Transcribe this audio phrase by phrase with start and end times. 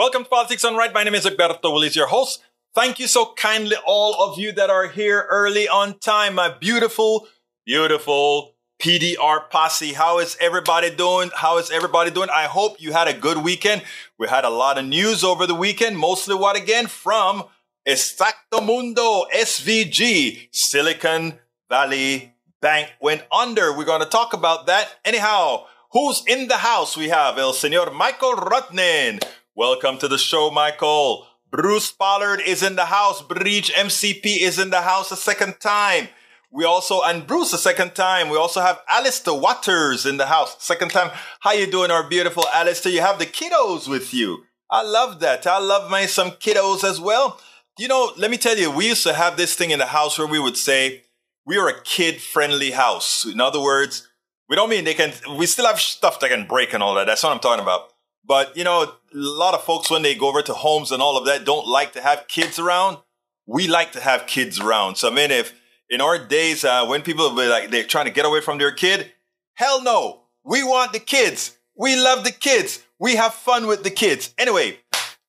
[0.00, 0.94] Welcome to Politics Done Right.
[0.94, 2.42] My name is Egberto Willies, your host.
[2.74, 6.36] Thank you so kindly, all of you that are here early on time.
[6.36, 7.28] My beautiful,
[7.66, 9.92] beautiful PDR posse.
[9.92, 11.30] How is everybody doing?
[11.36, 12.30] How is everybody doing?
[12.30, 13.82] I hope you had a good weekend.
[14.18, 16.86] We had a lot of news over the weekend, mostly what again?
[16.86, 17.44] From
[17.86, 21.38] Exacto Mundo, SVB, Silicon
[21.68, 23.76] Valley Bank went under.
[23.76, 24.88] We're going to talk about that.
[25.04, 26.96] Anyhow, who's in the house?
[26.96, 29.22] We have El Senor Michael Rutnin.
[29.60, 31.26] Welcome to the show, Michael.
[31.50, 33.20] Bruce Pollard is in the house.
[33.20, 36.08] Breach MCP is in the house a second time.
[36.50, 38.30] We also, and Bruce a second time.
[38.30, 41.10] We also have Alistair Waters in the house second time.
[41.40, 42.90] How you doing, our beautiful Alistair?
[42.90, 44.44] You have the kiddos with you.
[44.70, 45.46] I love that.
[45.46, 47.38] I love my some kiddos as well.
[47.78, 50.18] You know, let me tell you, we used to have this thing in the house
[50.18, 51.02] where we would say,
[51.44, 53.26] we are a kid friendly house.
[53.26, 54.08] In other words,
[54.48, 57.06] we don't mean they can, we still have stuff that can break and all that.
[57.06, 57.90] That's what I'm talking about.
[58.24, 61.16] But, you know, a lot of folks, when they go over to homes and all
[61.16, 62.98] of that, don't like to have kids around.
[63.46, 64.96] We like to have kids around.
[64.96, 65.52] So, I mean, if
[65.88, 68.72] in our days, uh, when people be like, they're trying to get away from their
[68.72, 69.12] kid,
[69.54, 70.22] hell no.
[70.44, 71.58] We want the kids.
[71.76, 72.84] We love the kids.
[72.98, 74.32] We have fun with the kids.
[74.38, 74.78] Anyway,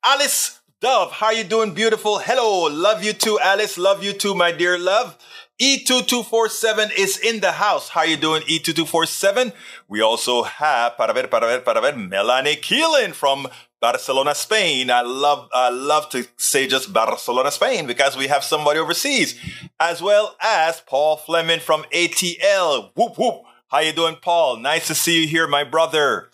[0.04, 2.20] Alice Dove, how you doing, beautiful?
[2.20, 2.68] Hello.
[2.72, 3.78] Love you too, Alice.
[3.78, 5.18] Love you too, my dear love.
[5.62, 7.90] E2247 is in the house.
[7.90, 9.54] How you doing, E2247?
[9.88, 13.48] We also have, para ver, para ver, para ver, Melanie Keelan from
[13.82, 14.92] Barcelona, Spain.
[14.92, 19.40] I love, I love to say just Barcelona, Spain because we have somebody overseas,
[19.80, 22.92] as well as Paul Fleming from ATL.
[22.96, 23.42] Whoop, whoop.
[23.70, 24.58] How you doing, Paul?
[24.58, 26.30] Nice to see you here, my brother.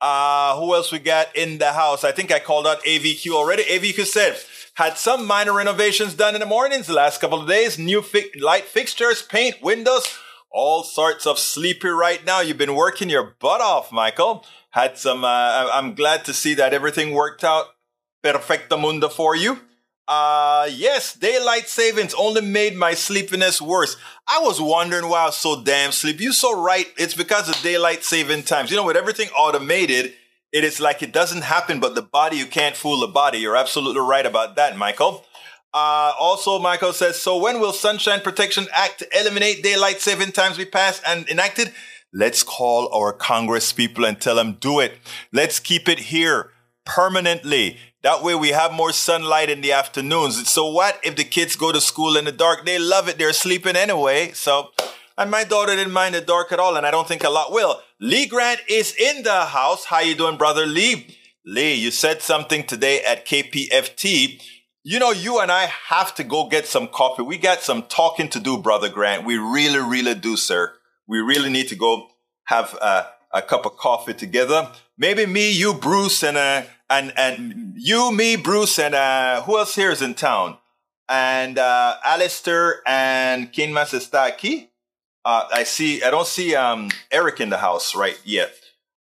[0.00, 2.04] Uh, who else we got in the house?
[2.04, 3.64] I think I called out AVQ already.
[3.64, 4.36] AVQ said,
[4.74, 7.78] had some minor renovations done in the mornings the last couple of days.
[7.78, 10.06] New fi- light fixtures, paint, windows,
[10.50, 12.40] all sorts of sleepy right now.
[12.40, 14.44] You've been working your butt off, Michael.
[14.72, 17.66] Had some, uh, I'm glad to see that everything worked out
[18.22, 19.58] perfecto mundo for you.
[20.08, 23.96] Uh, yes, daylight savings only made my sleepiness worse.
[24.28, 26.24] I was wondering why I was so damn sleepy.
[26.24, 26.86] You're so right.
[26.98, 28.70] It's because of daylight saving times.
[28.70, 30.12] You know, with everything automated,
[30.52, 33.38] it is like it doesn't happen, but the body, you can't fool the body.
[33.38, 35.24] You're absolutely right about that, Michael.
[35.72, 40.66] Uh, also, Michael says, so when will Sunshine Protection Act eliminate daylight saving times be
[40.66, 41.72] passed and enacted?
[42.14, 44.98] Let's call our Congress people and tell them do it.
[45.32, 46.50] Let's keep it here
[46.84, 47.78] permanently.
[48.02, 50.48] That way we have more sunlight in the afternoons.
[50.50, 52.66] So what if the kids go to school in the dark?
[52.66, 53.16] They love it.
[53.16, 54.32] They're sleeping anyway.
[54.32, 54.72] So,
[55.16, 56.76] and my daughter didn't mind the dark at all.
[56.76, 57.80] And I don't think a lot will.
[57.98, 59.86] Lee Grant is in the house.
[59.86, 61.16] How you doing, brother Lee?
[61.46, 64.42] Lee, you said something today at KPFT.
[64.82, 67.22] You know, you and I have to go get some coffee.
[67.22, 69.24] We got some talking to do, brother Grant.
[69.24, 70.74] We really, really do, sir.
[71.12, 72.08] We really need to go
[72.44, 74.70] have uh, a cup of coffee together.
[74.96, 79.74] Maybe me, you, Bruce, and uh, and and you, me, Bruce, and uh, who else
[79.74, 80.56] here is in town?
[81.10, 84.68] And uh, Alistair and King Masestaki.
[85.22, 86.02] Uh, I see.
[86.02, 88.54] I don't see um, Eric in the house right yet.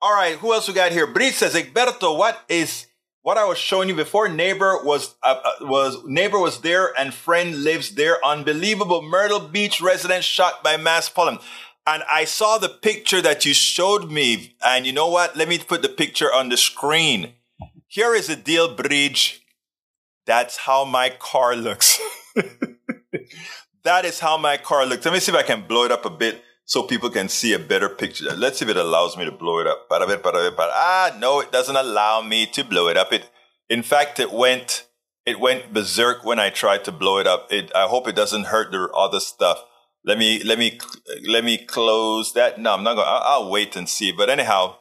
[0.00, 0.36] All right.
[0.36, 1.08] Who else we got here?
[1.08, 2.86] Brit says, Egberto, what is
[3.26, 4.28] what I was showing you before?
[4.28, 8.24] Neighbor was uh, uh, was neighbor was there and friend lives there.
[8.24, 9.02] Unbelievable.
[9.02, 11.38] Myrtle Beach resident shot by mass pollen.
[11.86, 14.56] And I saw the picture that you showed me.
[14.64, 15.36] And you know what?
[15.36, 17.34] Let me put the picture on the screen.
[17.86, 19.46] Here is the deal, Bridge.
[20.26, 22.00] That's how my car looks.
[23.84, 25.04] that is how my car looks.
[25.04, 27.52] Let me see if I can blow it up a bit so people can see
[27.52, 28.34] a better picture.
[28.34, 29.86] Let's see if it allows me to blow it up.
[29.88, 33.12] Ah, no, it doesn't allow me to blow it up.
[33.12, 33.30] It,
[33.70, 34.88] in fact, it went,
[35.24, 37.46] it went berserk when I tried to blow it up.
[37.52, 39.62] It, I hope it doesn't hurt the other stuff.
[40.06, 40.78] Let me, let me,
[41.26, 42.60] let me close that.
[42.60, 44.12] No, I'm not going to, I'll wait and see.
[44.12, 44.76] But anyhow,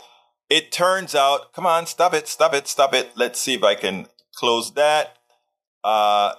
[0.49, 3.11] it turns out, come on, stop it, stop it, stop it.
[3.15, 5.17] Let's see if I can close that.
[5.83, 6.35] Uh,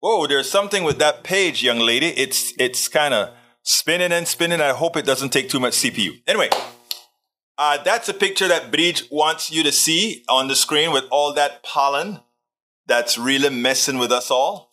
[0.00, 2.06] whoa, there's something with that page, young lady.
[2.06, 4.62] It's, it's kind of spinning and spinning.
[4.62, 6.22] I hope it doesn't take too much CPU.
[6.26, 6.48] Anyway,
[7.58, 11.34] uh, that's a picture that Bridge wants you to see on the screen with all
[11.34, 12.20] that pollen
[12.86, 14.65] that's really messing with us all.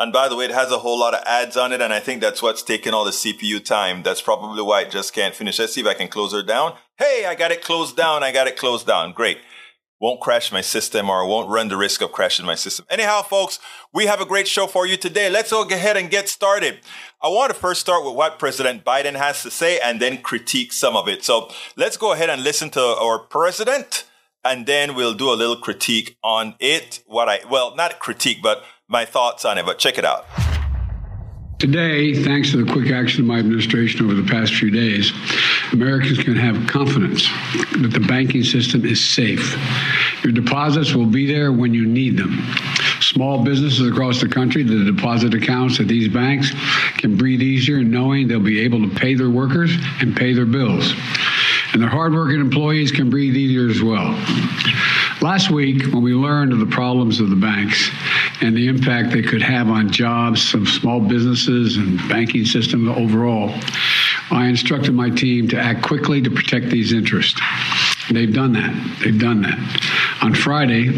[0.00, 2.00] And by the way, it has a whole lot of ads on it, and I
[2.00, 4.02] think that's what's taking all the CPU time.
[4.02, 5.58] That's probably why it just can't finish.
[5.58, 6.76] Let's see if I can close her down.
[6.96, 8.22] Hey, I got it closed down.
[8.22, 9.12] I got it closed down.
[9.12, 9.40] Great.
[10.00, 12.86] Won't crash my system or won't run the risk of crashing my system.
[12.88, 13.58] Anyhow, folks,
[13.92, 15.28] we have a great show for you today.
[15.28, 16.80] Let's go ahead and get started.
[17.22, 20.72] I want to first start with what President Biden has to say and then critique
[20.72, 21.22] some of it.
[21.22, 24.06] So let's go ahead and listen to our president
[24.42, 27.02] and then we'll do a little critique on it.
[27.06, 30.26] What I, well, not critique, but my thoughts on it, but check it out.
[31.60, 35.12] Today, thanks to the quick action of my administration over the past few days,
[35.72, 37.28] Americans can have confidence
[37.78, 39.56] that the banking system is safe.
[40.24, 42.42] Your deposits will be there when you need them.
[43.00, 46.50] Small businesses across the country, the deposit accounts at these banks
[46.96, 50.94] can breathe easier knowing they'll be able to pay their workers and pay their bills.
[51.72, 54.18] And their hardworking employees can breathe easier as well.
[55.22, 57.90] Last week, when we learned of the problems of the banks
[58.40, 63.52] and the impact they could have on jobs of small businesses and banking system overall,
[64.30, 67.38] I instructed my team to act quickly to protect these interests.
[68.10, 68.98] They've done that.
[69.04, 69.58] They've done that.
[70.22, 70.88] On Friday,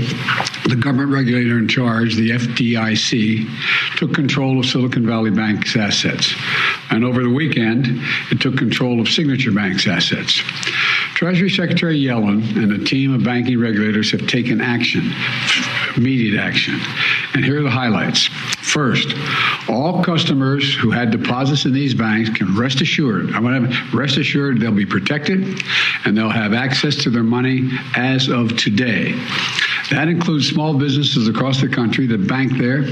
[0.69, 6.33] the government regulator in charge, the FDIC, took control of Silicon Valley Bank's assets.
[6.91, 7.89] And over the weekend,
[8.31, 10.43] it took control of Signature Bank's assets.
[11.15, 15.13] Treasury Secretary Yellen and a team of banking regulators have taken action,
[15.97, 16.81] immediate action.
[17.35, 18.27] And here are the highlights.
[18.27, 19.15] First,
[19.69, 24.17] all customers who had deposits in these banks can rest assured, I want to rest
[24.17, 25.63] assured they'll be protected
[26.05, 29.13] and they'll have access to their money as of today.
[29.91, 32.85] That includes small businesses across the country that bank there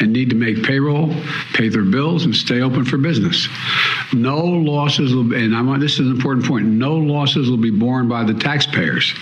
[0.00, 1.12] and need to make payroll,
[1.54, 3.48] pay their bills, and stay open for business.
[4.12, 6.66] No losses will, and I want this is an important point.
[6.66, 9.14] No losses will be borne by the taxpayers.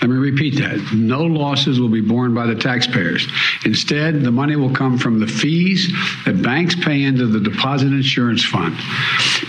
[0.00, 0.92] Let me repeat that.
[0.94, 3.26] No losses will be borne by the taxpayers.
[3.64, 5.92] Instead, the money will come from the fees
[6.24, 8.76] that banks pay into the deposit insurance fund.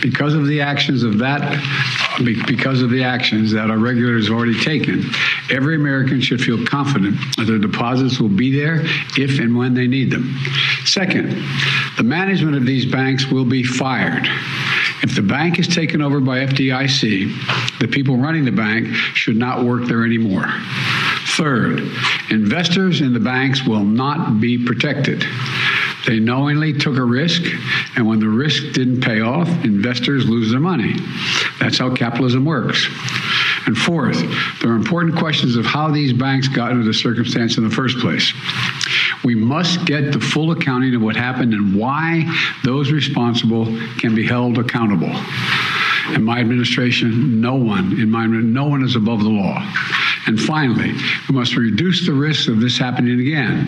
[0.01, 1.41] Because of the actions of that,
[2.47, 5.03] because of the actions that our regulators have already taken,
[5.51, 8.81] every American should feel confident that their deposits will be there
[9.17, 10.35] if and when they need them.
[10.85, 11.29] Second,
[11.97, 14.27] the management of these banks will be fired.
[15.01, 19.63] If the bank is taken over by FDIC, the people running the bank should not
[19.63, 20.45] work there anymore.
[21.37, 21.79] Third,
[22.31, 25.23] investors in the banks will not be protected.
[26.05, 27.43] They knowingly took a risk,
[27.95, 30.95] and when the risk didn't pay off, investors lose their money.
[31.59, 32.87] That's how capitalism works.
[33.67, 34.17] And fourth,
[34.61, 37.99] there are important questions of how these banks got into the circumstance in the first
[37.99, 38.33] place.
[39.23, 42.25] We must get the full accounting of what happened and why
[42.63, 43.65] those responsible
[43.97, 45.13] can be held accountable.
[46.15, 49.61] In my administration, no one in my no one is above the law.
[50.27, 50.93] And finally,
[51.27, 53.67] we must reduce the risk of this happening again.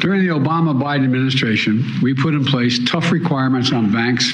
[0.00, 4.32] During the Obama Biden administration, we put in place tough requirements on banks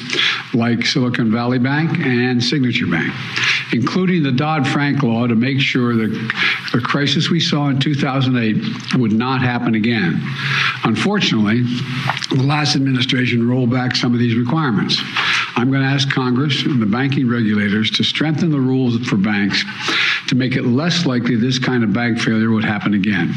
[0.55, 3.15] like Silicon Valley Bank and Signature Bank,
[3.73, 6.11] including the Dodd Frank law to make sure that
[6.73, 10.21] the crisis we saw in 2008 would not happen again.
[10.85, 11.63] Unfortunately,
[12.31, 15.01] the last administration rolled back some of these requirements.
[15.55, 19.63] I'm going to ask Congress and the banking regulators to strengthen the rules for banks
[20.29, 23.35] to make it less likely this kind of bank failure would happen again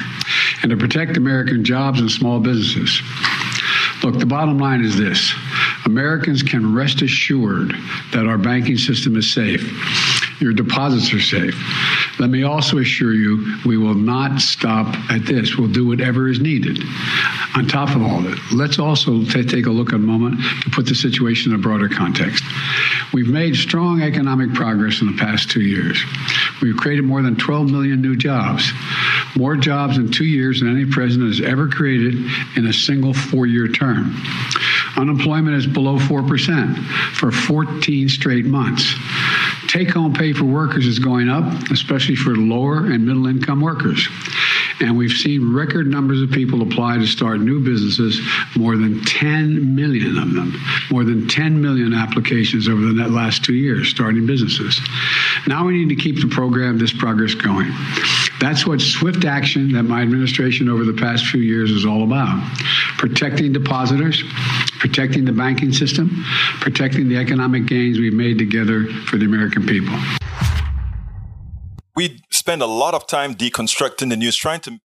[0.62, 3.02] and to protect American jobs and small businesses.
[4.02, 5.34] Look, the bottom line is this
[5.86, 7.74] Americans can rest assured
[8.12, 9.62] that our banking system is safe.
[10.40, 11.56] Your deposits are safe.
[12.20, 15.58] Let me also assure you we will not stop at this.
[15.58, 16.84] We'll do whatever is needed.
[17.56, 20.70] On top of all that, let's also t- take a look at a moment to
[20.72, 22.44] put the situation in a broader context.
[23.14, 26.04] We've made strong economic progress in the past two years.
[26.62, 28.72] We've created more than 12 million new jobs,
[29.38, 32.16] more jobs in two years than any president has ever created
[32.58, 34.14] in a single four year term.
[34.98, 36.78] Unemployment is below 4%
[37.14, 38.96] for 14 straight months.
[39.75, 44.07] Take home pay for workers is going up, especially for lower and middle income workers.
[44.80, 48.21] And we've seen record numbers of people apply to start new businesses,
[48.56, 50.57] more than 10 million of them,
[50.90, 54.80] more than 10 million applications over the last two years starting businesses.
[55.45, 57.69] Now we need to keep the program, this progress going.
[58.39, 62.44] That's what swift action that my administration over the past few years is all about
[62.97, 64.23] protecting depositors,
[64.80, 66.23] protecting the banking system,
[66.59, 69.97] protecting the economic gains we've made together for the American people.
[71.95, 74.80] We spend a lot of time deconstructing the news, trying to.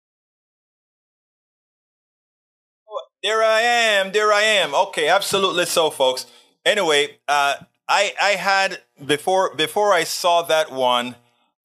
[3.22, 4.12] There I am.
[4.12, 4.74] There I am.
[4.74, 6.26] Okay, absolutely so, folks.
[6.64, 7.54] Anyway, uh,
[7.88, 11.16] I I had before before I saw that one.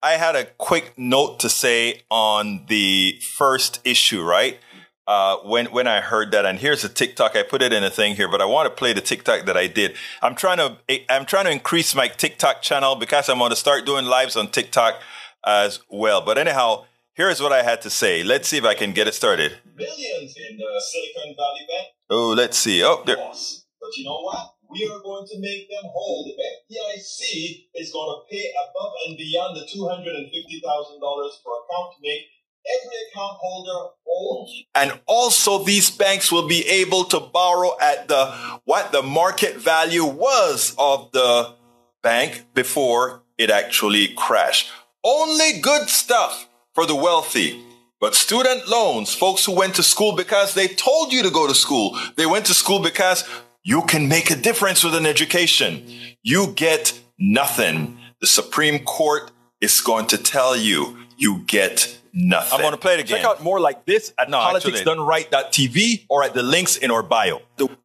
[0.04, 4.60] I had a quick note to say on the first issue, right?
[5.08, 7.38] Uh, when when I heard that, and here's a TikTok.
[7.38, 9.56] I put it in a thing here, but I want to play the TikTok that
[9.56, 9.96] I did.
[10.22, 10.78] I'm trying to
[11.10, 14.50] I'm trying to increase my TikTok channel because I'm going to start doing lives on
[14.50, 15.02] TikTok
[15.46, 16.22] as well.
[16.22, 18.24] But anyhow, here's what I had to say.
[18.24, 19.58] Let's see if I can get it started.
[19.76, 21.88] Billions in the Silicon Valley Bank.
[22.10, 22.84] Oh, let's see.
[22.84, 23.18] Oh, there.
[23.18, 24.54] But you know what?
[24.74, 26.26] We are going to make them whole.
[26.26, 32.22] The FDIC is going to pay above and beyond the $250,000 per account to make
[32.66, 34.50] every account holder whole.
[34.76, 38.32] And also these banks will be able to borrow at the
[38.66, 41.54] what the market value was of the
[42.02, 44.72] bank before it actually crashed.
[45.04, 47.62] Only good stuff for the wealthy.
[48.00, 51.56] But student loans, folks who went to school because they told you to go to
[51.56, 51.98] school.
[52.18, 53.24] They went to school because
[53.64, 55.86] you can make a difference with an education.
[56.22, 57.98] You get nothing.
[58.20, 62.54] The Supreme Court is going to tell you you get nothing.
[62.54, 63.18] I'm going to play it again.
[63.18, 67.42] Check out more like this at No, politicsdoneright.tv or at the links in our bio.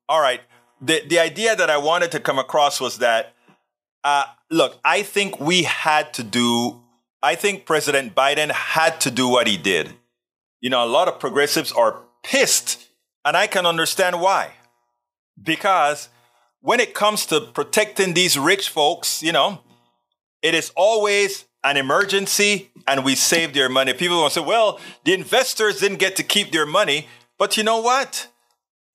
[0.08, 0.40] All right.
[0.80, 3.35] The, the idea that I wanted to come across was that,
[4.04, 6.82] uh, look, I think we had to do,
[7.23, 9.94] I think President Biden had to do what he did.
[10.61, 12.88] You know, a lot of progressives are pissed,
[13.25, 14.52] and I can understand why.
[15.42, 16.09] Because
[16.61, 19.61] when it comes to protecting these rich folks, you know,
[20.42, 23.92] it is always an emergency and we save their money.
[23.92, 27.09] People will say, well, the investors didn't get to keep their money.
[27.37, 28.28] But you know what?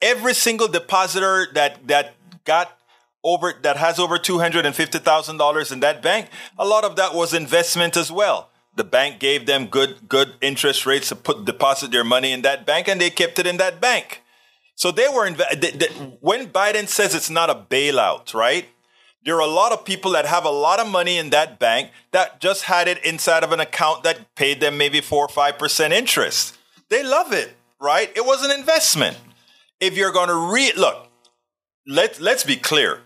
[0.02, 2.78] Every single depositor that, that got
[3.24, 8.12] over, that has over $250,000 in that bank, a lot of that was investment as
[8.12, 8.50] well.
[8.76, 12.66] The bank gave them good, good interest rates to put, deposit their money in that
[12.66, 14.23] bank and they kept it in that bank.
[14.76, 18.66] So they were, inv- when Biden says it's not a bailout, right?
[19.26, 21.92] There are a lot of people that have a lot of money in that bank
[22.12, 25.58] that just had it inside of an account that paid them maybe four or five
[25.58, 26.58] percent interest.
[26.90, 28.12] They love it, right?
[28.16, 29.18] It was an investment.
[29.80, 31.08] If you're going to read, look,
[31.88, 33.02] let let's be clear.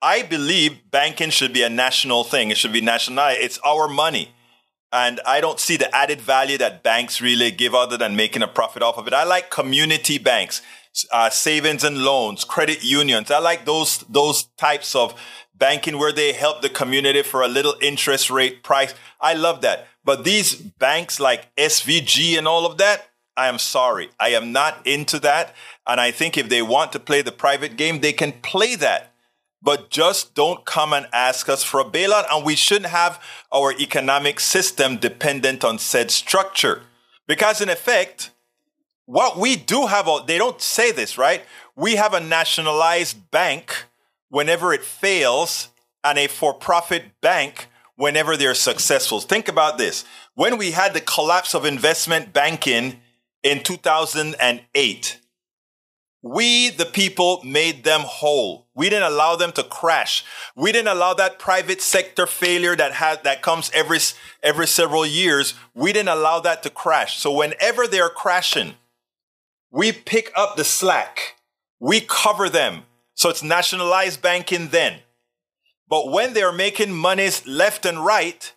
[0.00, 2.50] I believe banking should be a national thing.
[2.50, 3.24] It should be national.
[3.30, 4.32] It's our money.
[4.92, 8.48] And I don't see the added value that banks really give other than making a
[8.48, 9.12] profit off of it.
[9.12, 10.62] I like community banks,
[11.12, 13.30] uh, savings and loans, credit unions.
[13.30, 15.14] I like those, those types of
[15.54, 18.94] banking where they help the community for a little interest rate price.
[19.20, 19.86] I love that.
[20.04, 24.10] But these banks like SVB and all of that, I am sorry.
[24.18, 25.54] I am not into that.
[25.86, 29.12] And I think if they want to play the private game, they can play that
[29.66, 32.24] but just don't come and ask us for a bailout.
[32.30, 33.20] And we shouldn't have
[33.52, 36.82] our economic system dependent on said structure.
[37.26, 38.30] Because in effect,
[39.06, 41.44] what we do have, they don't say this, right?
[41.74, 43.86] We have a nationalized bank
[44.28, 45.68] whenever it fails
[46.04, 49.20] and a for profit bank whenever they're successful.
[49.20, 50.04] Think about this.
[50.34, 53.00] When we had the collapse of investment banking
[53.42, 55.20] in 2008,
[56.22, 58.66] we, the people, made them whole.
[58.74, 60.24] We didn't allow them to crash.
[60.56, 64.00] We didn't allow that private sector failure that has, that comes every,
[64.42, 65.54] every several years.
[65.74, 67.18] We didn't allow that to crash.
[67.18, 68.74] So whenever they're crashing,
[69.70, 71.36] we pick up the slack.
[71.78, 72.82] We cover them.
[73.14, 75.00] So it's nationalized banking then.
[75.88, 78.52] But when they're making monies left and right,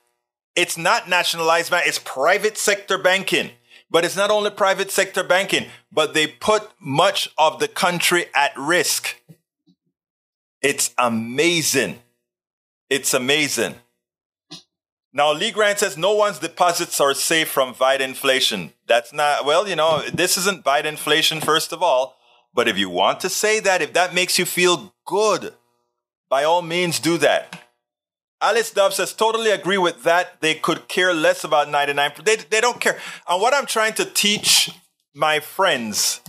[0.55, 3.51] it's not nationalized bank, it's private sector banking.
[3.91, 8.51] But it's not only private sector banking, but they put much of the country at
[8.57, 9.19] risk.
[10.61, 11.99] It's amazing.
[12.89, 13.75] It's amazing.
[15.11, 18.73] Now, Lee Grant says no one's deposits are safe from Biden inflation.
[18.87, 22.15] That's not, well, you know, this isn't Biden inflation, first of all.
[22.53, 25.53] But if you want to say that, if that makes you feel good,
[26.29, 27.59] by all means do that.
[28.41, 30.39] Alice Dove says, totally agree with that.
[30.41, 32.11] They could care less about 99.
[32.23, 32.97] They, they don't care.
[33.27, 34.71] And what I'm trying to teach
[35.13, 36.21] my friends,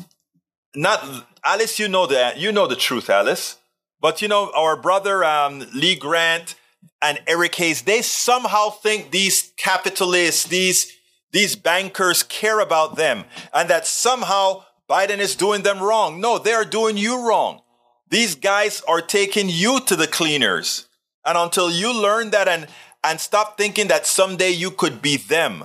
[0.75, 1.05] not
[1.45, 3.59] Alice, you know that, you know the truth, Alice.
[4.01, 6.55] But you know, our brother um, Lee Grant
[7.03, 10.97] and Eric Hayes, they somehow think these capitalists, these,
[11.33, 16.21] these bankers care about them and that somehow Biden is doing them wrong.
[16.21, 17.63] No, they're doing you wrong.
[18.11, 20.89] These guys are taking you to the cleaners.
[21.25, 22.67] And until you learn that and,
[23.05, 25.65] and stop thinking that someday you could be them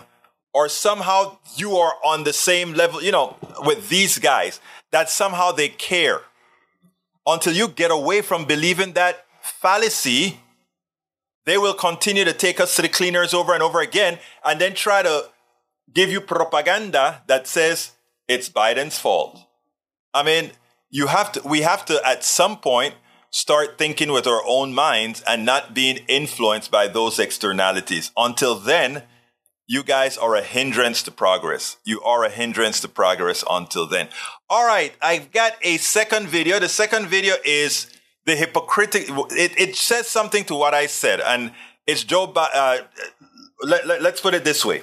[0.53, 5.51] or somehow you are on the same level, you know, with these guys, that somehow
[5.51, 6.21] they care.
[7.27, 10.39] Until you get away from believing that fallacy,
[11.45, 14.73] they will continue to take us to the cleaners over and over again and then
[14.73, 15.29] try to
[15.93, 17.91] give you propaganda that says
[18.27, 19.39] it's Biden's fault.
[20.13, 20.51] I mean,
[20.89, 22.95] you have to, we have to at some point
[23.29, 28.11] start thinking with our own minds and not being influenced by those externalities.
[28.15, 29.03] Until then,
[29.67, 31.77] you guys are a hindrance to progress.
[31.83, 34.09] You are a hindrance to progress until then.
[34.49, 36.59] All right, I've got a second video.
[36.59, 37.87] The second video is
[38.25, 39.27] the hypocritical.
[39.31, 41.51] It, it says something to what I said, and
[41.87, 42.31] it's Joe.
[42.35, 42.79] Uh,
[43.61, 44.81] let, let, let's put it this way.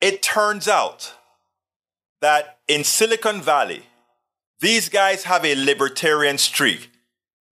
[0.00, 1.14] It turns out
[2.20, 3.82] that in Silicon Valley,
[4.60, 6.90] these guys have a libertarian streak.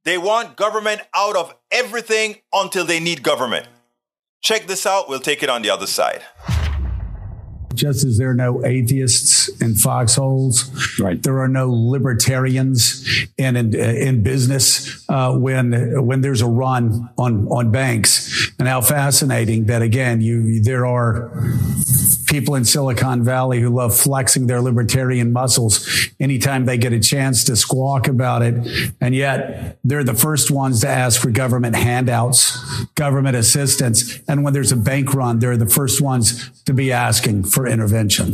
[0.05, 3.67] They want government out of everything until they need government.
[4.43, 5.09] Check this out.
[5.09, 6.23] We'll take it on the other side.
[7.75, 11.23] Just as there are no atheists in foxholes, right.
[11.23, 17.47] there are no libertarians in in, in business uh, when when there's a run on
[17.49, 18.51] on banks.
[18.59, 21.33] And how fascinating that again, you there are
[22.35, 27.45] people in Silicon Valley who love flexing their libertarian muscles anytime they get a chance
[27.45, 28.93] to squawk about it.
[29.01, 32.59] And yet they're the first ones to ask for government handouts,
[32.97, 34.19] government assistance.
[34.27, 38.33] And when there's a bank run, they're the first ones to be asking for intervention.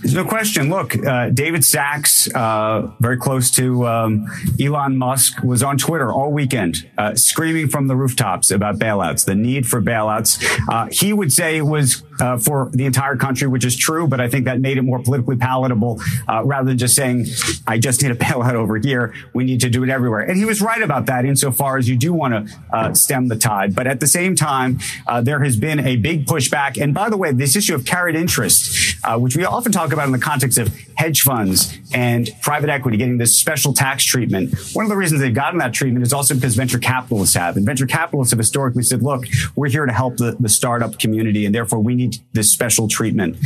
[0.00, 0.70] There's no question.
[0.70, 4.26] Look, uh, David Sacks, uh, very close to um,
[4.60, 9.34] Elon Musk, was on Twitter all weekend uh, screaming from the rooftops about bailouts, the
[9.34, 10.42] need for bailouts.
[10.68, 14.20] Uh, he would say it was uh, for the entire country, which is true, but
[14.20, 17.26] I think that made it more politically palatable uh, rather than just saying,
[17.66, 19.14] I just need a bailout over here.
[19.32, 20.20] We need to do it everywhere.
[20.20, 23.74] And he was right about that insofar as you do want to stem the tide.
[23.74, 24.78] But at the same time,
[25.22, 26.80] there has been a big pushback.
[26.80, 28.85] And by the way, this issue of carried interest,
[29.18, 33.18] which we often talk about in the context of hedge funds and private equity getting
[33.18, 34.54] this special tax treatment.
[34.72, 37.56] One of the reasons they've gotten that treatment is also because venture capitalists have.
[37.56, 39.24] And venture capitalists have historically said, look,
[39.54, 43.36] we're here to help the, the startup community, and therefore we need this special treatment.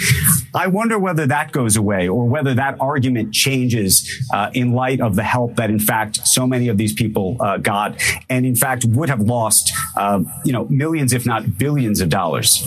[0.55, 5.17] I wonder whether that goes away or whether that argument changes uh, in light of
[5.17, 8.85] the help that, in fact, so many of these people uh, got and, in fact,
[8.85, 12.65] would have lost, uh, you know, millions, if not billions of dollars.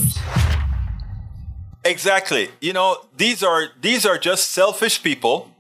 [1.86, 2.50] Exactly.
[2.62, 5.52] You know, these are these are just selfish people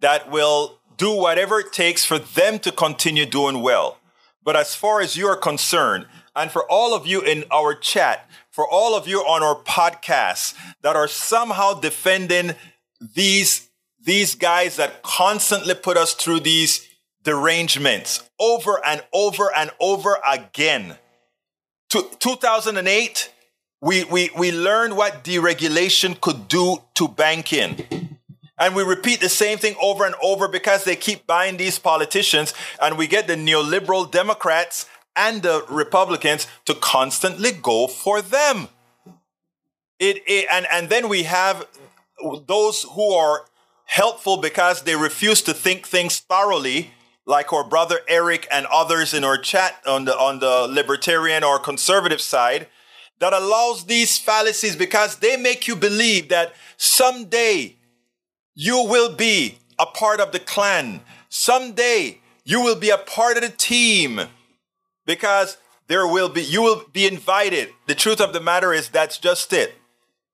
[0.00, 3.98] that will do whatever it takes for them to continue doing well.
[4.42, 6.06] But as far as you are concerned,
[6.36, 10.54] and for all of you in our chat, for all of you on our podcast
[10.82, 12.54] that are somehow defending
[13.00, 13.70] these
[14.02, 16.86] these guys that constantly put us through these
[17.22, 20.98] derangements over and over and over again.
[21.90, 23.30] To 2008
[23.84, 28.16] we, we, we learned what deregulation could do to banking.
[28.58, 32.54] And we repeat the same thing over and over because they keep buying these politicians
[32.80, 38.68] and we get the neoliberal Democrats and the Republicans to constantly go for them.
[39.98, 41.68] It, it, and, and then we have
[42.46, 43.44] those who are
[43.84, 46.92] helpful because they refuse to think things thoroughly,
[47.26, 51.58] like our brother Eric and others in our chat on the, on the libertarian or
[51.58, 52.66] conservative side
[53.20, 57.76] that allows these fallacies because they make you believe that someday
[58.54, 61.00] you will be a part of the clan.
[61.28, 64.20] Someday you will be a part of the team
[65.06, 67.70] because there will be, you will be invited.
[67.86, 69.74] The truth of the matter is that's just it.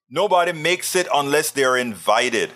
[0.09, 2.51] Nobody makes it unless they're invited.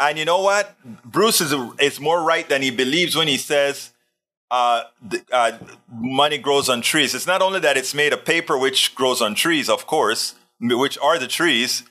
[0.00, 0.74] And you know what?
[1.04, 3.91] Bruce is, is more right than he believes when he says
[4.52, 4.84] uh,
[5.32, 5.52] uh,
[5.90, 7.14] money grows on trees.
[7.14, 10.98] It's not only that it's made of paper, which grows on trees, of course, which
[10.98, 11.84] are the trees,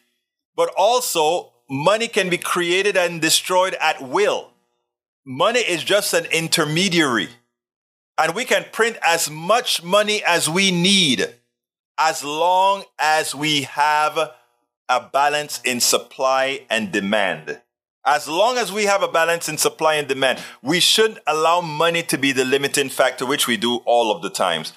[0.56, 4.52] but also money can be created and destroyed at will.
[5.26, 7.30] Money is just an intermediary.
[8.18, 11.34] And we can print as much money as we need
[11.98, 14.18] as long as we have
[14.88, 17.62] a balance in supply and demand.
[18.06, 22.02] As long as we have a balance in supply and demand, we shouldn't allow money
[22.04, 24.74] to be the limiting factor, which we do all of the times.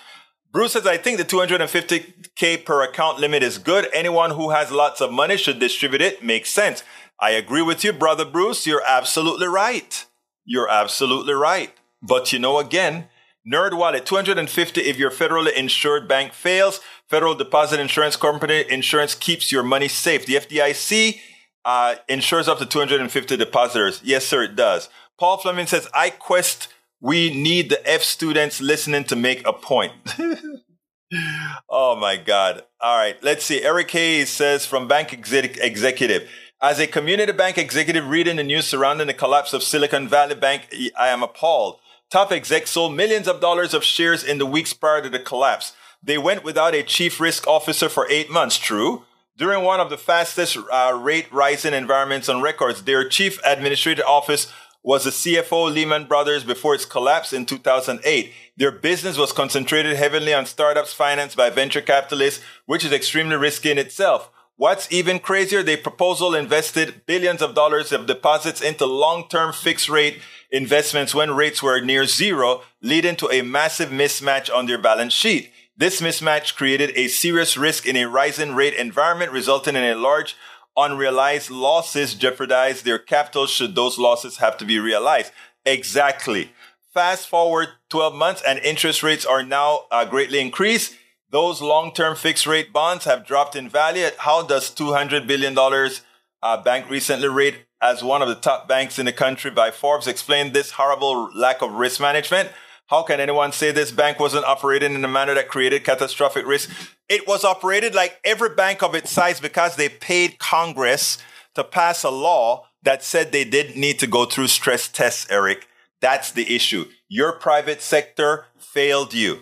[0.53, 3.89] Bruce says, I think the 250K per account limit is good.
[3.93, 6.23] Anyone who has lots of money should distribute it.
[6.23, 6.85] Makes sense.
[7.19, 8.67] I agree with you, brother Bruce.
[8.67, 10.05] You're absolutely right.
[10.45, 11.73] You're absolutely right.
[12.03, 13.09] But you know, again,
[13.51, 16.81] Nerd Wallet 250 if your federally insured bank fails.
[17.09, 20.27] Federal Deposit Insurance Company insurance keeps your money safe.
[20.27, 21.21] The FDIC
[21.65, 24.01] uh, insures up to 250 depositors.
[24.05, 24.89] Yes, sir, it does.
[25.19, 26.69] Paul Fleming says, I quest
[27.01, 29.93] we need the F students listening to make a point.
[31.69, 32.63] oh my God.
[32.81, 33.23] All right.
[33.23, 33.63] Let's see.
[33.63, 36.29] Eric Hayes says from Bank Executive.
[36.63, 40.75] As a community bank executive reading the news surrounding the collapse of Silicon Valley Bank,
[40.99, 41.79] I am appalled.
[42.11, 45.75] Top execs sold millions of dollars of shares in the weeks prior to the collapse.
[46.03, 48.57] They went without a chief risk officer for eight months.
[48.57, 49.05] True.
[49.37, 54.47] During one of the fastest uh, rate rising environments on records, their chief administrative office
[54.85, 58.33] was the CFO Lehman Brothers before its collapse in 2008.
[58.57, 63.73] Their business was concentrated heavily on startups financed by venture capitalists, which is extremely risky
[63.73, 64.31] in itself.
[64.55, 70.21] What's even crazier, their proposal invested billions of dollars of deposits into long-term fixed rate
[70.53, 75.51] investments when rates were near zero, leading to a massive mismatch on their balance sheet.
[75.77, 80.37] This mismatch created a serious risk in a rising rate environment, resulting in a large
[80.77, 85.33] unrealized losses jeopardize their capital should those losses have to be realized.
[85.65, 86.53] Exactly.
[86.93, 90.97] Fast forward 12 months and interest rates are now uh, greatly increased.
[91.31, 94.09] those long-term fixed rate bonds have dropped in value.
[94.19, 99.07] How does $200 billion uh, bank recently rate as one of the top banks in
[99.07, 102.51] the country by Forbes explain this horrible lack of risk management?
[102.95, 106.71] How can anyone say this bank wasn't operating in a manner that created catastrophic risk?
[107.09, 111.19] It was operated like every bank of its size because they paid Congress
[111.57, 115.67] to pass a law that said they didn't need to go through stress tests, Eric.
[116.01, 116.85] That's the issue.
[117.09, 119.41] Your private sector failed you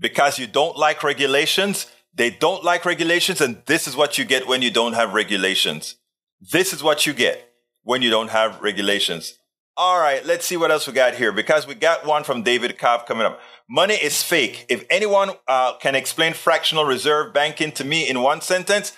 [0.00, 1.86] because you don't like regulations.
[2.12, 3.40] They don't like regulations.
[3.40, 5.94] And this is what you get when you don't have regulations.
[6.40, 7.48] This is what you get
[7.84, 9.37] when you don't have regulations.
[9.80, 12.76] All right, let's see what else we got here because we got one from David
[12.78, 13.38] Cobb coming up.
[13.70, 14.66] Money is fake.
[14.68, 18.92] If anyone uh, can explain fractional reserve banking to me in one sentence,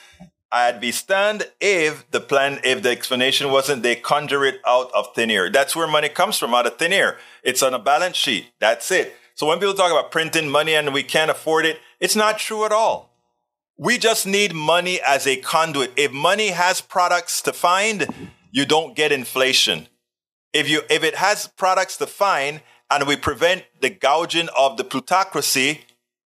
[0.50, 5.14] I'd be stunned if the plan, if the explanation wasn't they conjure it out of
[5.14, 5.50] thin air.
[5.50, 7.18] That's where money comes from, out of thin air.
[7.42, 8.46] It's on a balance sheet.
[8.58, 9.14] That's it.
[9.34, 12.64] So when people talk about printing money and we can't afford it, it's not true
[12.64, 13.14] at all.
[13.76, 15.92] We just need money as a conduit.
[15.98, 18.06] If money has products to find,
[18.50, 19.86] you don't get inflation.
[20.52, 22.60] If you if it has products to find
[22.90, 25.82] and we prevent the gouging of the plutocracy,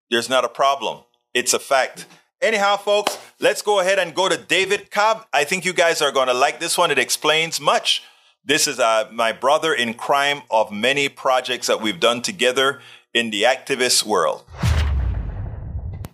[0.09, 1.03] there's not a problem.
[1.33, 2.07] It's a fact.
[2.41, 5.25] Anyhow, folks, let's go ahead and go to David Cobb.
[5.31, 6.89] I think you guys are going to like this one.
[6.89, 8.03] It explains much.
[8.43, 12.81] This is uh, my brother in crime of many projects that we've done together
[13.13, 14.43] in the activist world.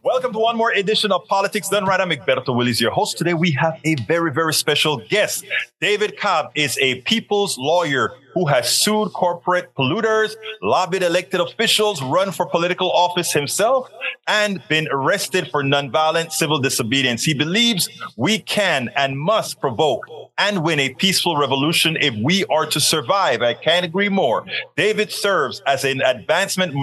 [0.03, 1.99] Welcome to one more edition of Politics Done Right.
[1.99, 3.19] I'm Egberto Willies, your host.
[3.19, 5.45] Today we have a very, very special guest.
[5.79, 10.33] David Cobb is a people's lawyer who has sued corporate polluters,
[10.63, 13.91] lobbied elected officials, run for political office himself,
[14.25, 17.23] and been arrested for nonviolent civil disobedience.
[17.23, 17.87] He believes
[18.17, 20.07] we can and must provoke
[20.39, 23.43] and win a peaceful revolution if we are to survive.
[23.43, 24.47] I can't agree more.
[24.75, 26.73] David serves as an advancement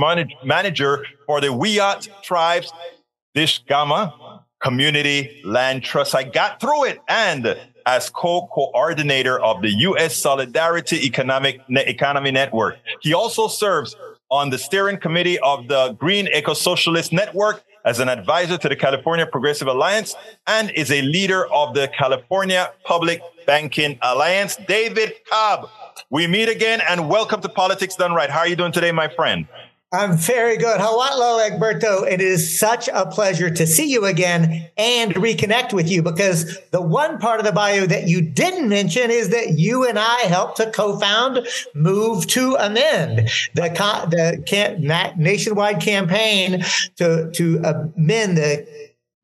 [0.44, 2.72] manager for the Wiyot tribes
[3.38, 6.12] Dishgama Community Land Trust.
[6.12, 10.16] I got through it and as co-coordinator of the U.S.
[10.16, 12.78] Solidarity Economic Economy Network.
[13.00, 13.94] He also serves
[14.28, 19.24] on the steering committee of the Green Eco-Socialist Network as an advisor to the California
[19.24, 20.16] Progressive Alliance
[20.48, 24.56] and is a leader of the California Public Banking Alliance.
[24.66, 25.68] David Cobb,
[26.10, 28.30] we meet again and welcome to Politics Done Right.
[28.30, 29.46] How are you doing today, my friend?
[29.90, 30.80] I'm very good.
[30.82, 32.06] Hello, Egberto.
[32.06, 36.82] It is such a pleasure to see you again and reconnect with you because the
[36.82, 40.58] one part of the bio that you didn't mention is that you and I helped
[40.58, 43.70] to co-found Move to Amend, the,
[44.10, 46.62] the nationwide campaign
[46.96, 47.56] to, to
[47.96, 48.77] amend the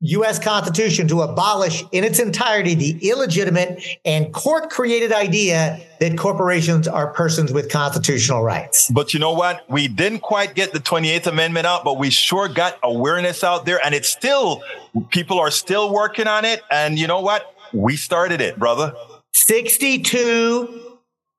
[0.07, 0.39] U.S.
[0.39, 7.11] Constitution to abolish in its entirety the illegitimate and court created idea that corporations are
[7.13, 8.89] persons with constitutional rights.
[8.91, 9.69] But you know what?
[9.69, 13.83] We didn't quite get the 28th Amendment out, but we sure got awareness out there.
[13.83, 14.61] And it's still,
[15.09, 16.61] people are still working on it.
[16.69, 17.55] And you know what?
[17.73, 18.93] We started it, brother.
[19.33, 20.97] 62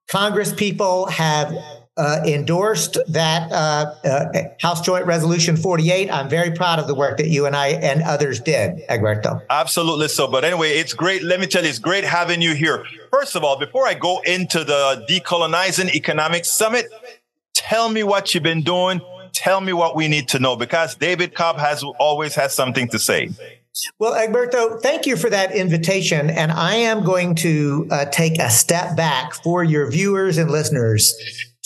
[0.09, 1.53] Congress people have
[1.97, 6.11] uh, endorsed that uh, uh, House Joint Resolution 48.
[6.11, 9.43] I'm very proud of the work that you and I and others did, Egberto.
[9.49, 10.27] Absolutely so.
[10.27, 11.23] But anyway, it's great.
[11.23, 12.85] Let me tell you, it's great having you here.
[13.11, 16.87] First of all, before I go into the Decolonizing Economics Summit,
[17.55, 19.01] tell me what you've been doing.
[19.33, 22.99] Tell me what we need to know because David Cobb has always has something to
[22.99, 23.31] say.
[23.99, 26.31] Well, Egberto, thank you for that invitation.
[26.31, 31.15] And I am going to uh, take a step back for your viewers and listeners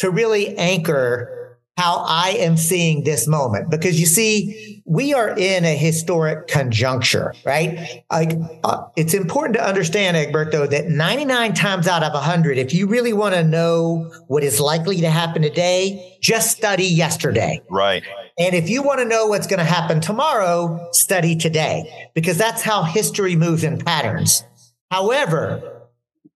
[0.00, 3.70] to really anchor how I am seeing this moment.
[3.70, 8.02] Because you see, we are in a historic conjuncture, right?
[8.10, 8.32] Like,
[8.64, 13.14] uh, it's important to understand, Egberto, that 99 times out of 100, if you really
[13.14, 17.62] want to know what is likely to happen today, just study yesterday.
[17.70, 18.02] Right.
[18.38, 22.62] And if you want to know what's going to happen tomorrow, study today, because that's
[22.62, 24.44] how history moves in patterns.
[24.90, 25.79] However,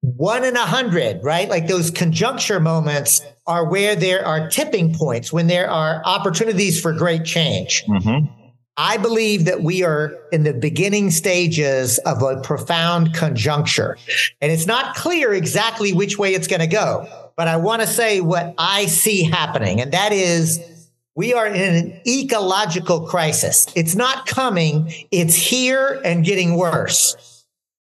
[0.04, 1.48] one in a hundred, right?
[1.48, 6.92] Like those conjuncture moments are where there are tipping points, when there are opportunities for
[6.92, 7.84] great change.
[7.88, 8.26] Mm-hmm.
[8.76, 13.96] I believe that we are in the beginning stages of a profound conjuncture.
[14.40, 17.08] And it's not clear exactly which way it's going to go.
[17.36, 20.60] But I want to say what I see happening, and that is
[21.16, 23.66] we are in an ecological crisis.
[23.74, 27.33] It's not coming, it's here and getting worse.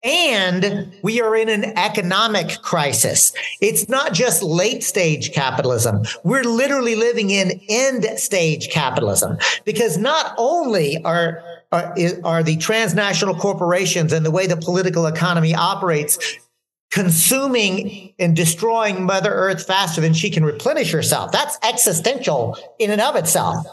[0.05, 3.33] And we are in an economic crisis.
[3.61, 6.03] It's not just late stage capitalism.
[6.23, 13.35] We're literally living in end stage capitalism because not only are are, are the transnational
[13.35, 16.19] corporations and the way the political economy operates
[16.91, 21.33] consuming and destroying Mother Earth faster than she can replenish herself.
[21.33, 23.67] That's existential in and of itself.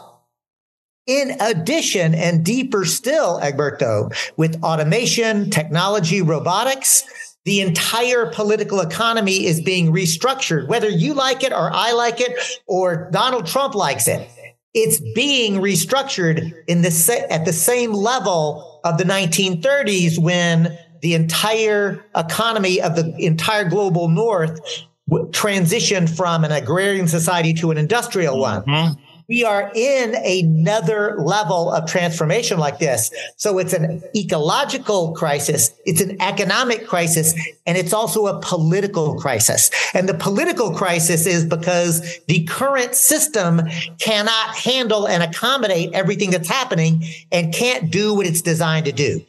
[1.06, 7.04] In addition, and deeper still, Egberto, with automation, technology, robotics,
[7.44, 12.36] the entire political economy is being restructured, whether you like it or I like it
[12.66, 14.28] or Donald Trump likes it.
[14.74, 22.04] It's being restructured in the at the same level of the 1930s when the entire
[22.16, 24.60] economy of the entire global north
[25.08, 28.62] transitioned from an agrarian society to an industrial one.
[28.62, 33.10] Mm-hmm we are in another level of transformation like this.
[33.36, 35.72] So it's an ecological crisis.
[35.84, 37.34] It's an economic crisis
[37.66, 39.70] and it's also a political crisis.
[39.94, 43.62] And the political crisis is because the current system
[43.98, 49.24] cannot handle and accommodate everything that's happening and can't do what it's designed to do.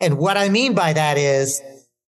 [0.00, 1.60] And what I mean by that is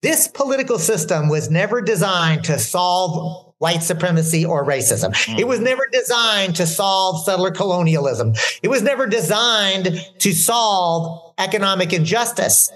[0.03, 5.11] this political system was never designed to solve white supremacy or racism.
[5.13, 5.39] Mm.
[5.39, 8.35] It was never designed to solve settler colonialism.
[8.63, 12.71] It was never designed to solve economic injustice.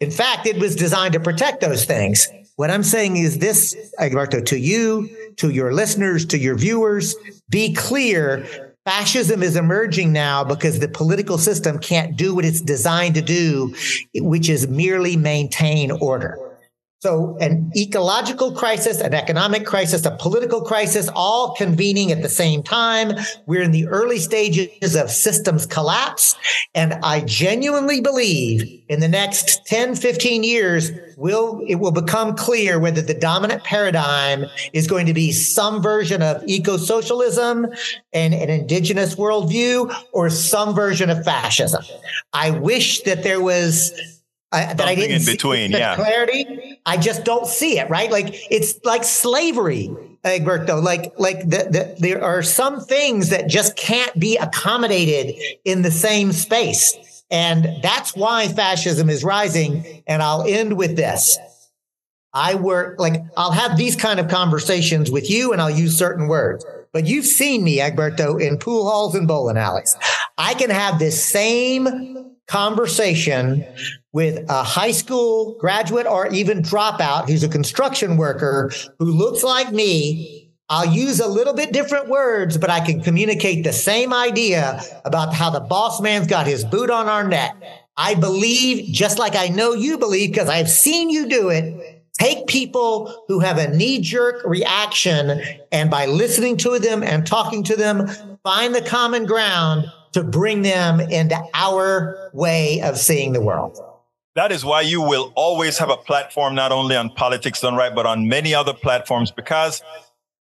[0.00, 2.28] In fact, it was designed to protect those things.
[2.56, 7.14] What I'm saying is this, Egberto, to you, to your listeners, to your viewers,
[7.48, 8.46] be clear.
[8.84, 13.74] Fascism is emerging now because the political system can't do what it's designed to do,
[14.14, 16.49] which is merely maintain order.
[17.02, 22.62] So an ecological crisis, an economic crisis, a political crisis, all convening at the same
[22.62, 23.12] time.
[23.46, 26.36] We're in the early stages of systems collapse.
[26.74, 32.78] And I genuinely believe in the next 10, 15 years, will, it will become clear
[32.78, 37.66] whether the dominant paradigm is going to be some version of eco-socialism
[38.12, 41.82] and an indigenous worldview or some version of fascism.
[42.34, 44.19] I wish that there was
[44.52, 45.94] I, that I didn't in between, yeah.
[45.94, 46.80] Clarity.
[46.84, 48.10] I just don't see it, right?
[48.10, 49.90] Like it's like slavery,
[50.24, 50.82] eh, Egberto.
[50.82, 55.90] Like like the, the, there are some things that just can't be accommodated in the
[55.92, 60.02] same space, and that's why fascism is rising.
[60.08, 61.38] And I'll end with this.
[62.32, 66.26] I work like I'll have these kind of conversations with you, and I'll use certain
[66.26, 66.64] words.
[66.92, 69.96] But you've seen me, Egberto, in pool halls and bowling alleys.
[70.36, 73.64] I can have this same conversation
[74.12, 79.72] with a high school graduate or even dropout who's a construction worker who looks like
[79.72, 80.50] me.
[80.68, 85.32] I'll use a little bit different words, but I can communicate the same idea about
[85.32, 87.54] how the boss man's got his boot on our neck.
[87.96, 92.48] I believe, just like I know you believe, because I've seen you do it, take
[92.48, 97.76] people who have a knee jerk reaction and by listening to them and talking to
[97.76, 98.08] them,
[98.42, 103.78] find the common ground to bring them into our way of seeing the world.
[104.36, 107.94] That is why you will always have a platform, not only on Politics Done Right,
[107.94, 109.82] but on many other platforms, because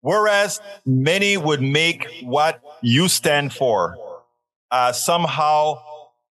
[0.01, 3.97] whereas many would make what you stand for
[4.71, 5.79] uh, somehow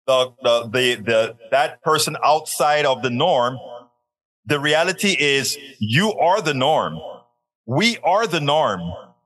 [0.06, 3.58] the, the, the, the, that person outside of the norm,
[4.46, 6.98] the reality is you are the norm.
[7.66, 8.80] We are the norm.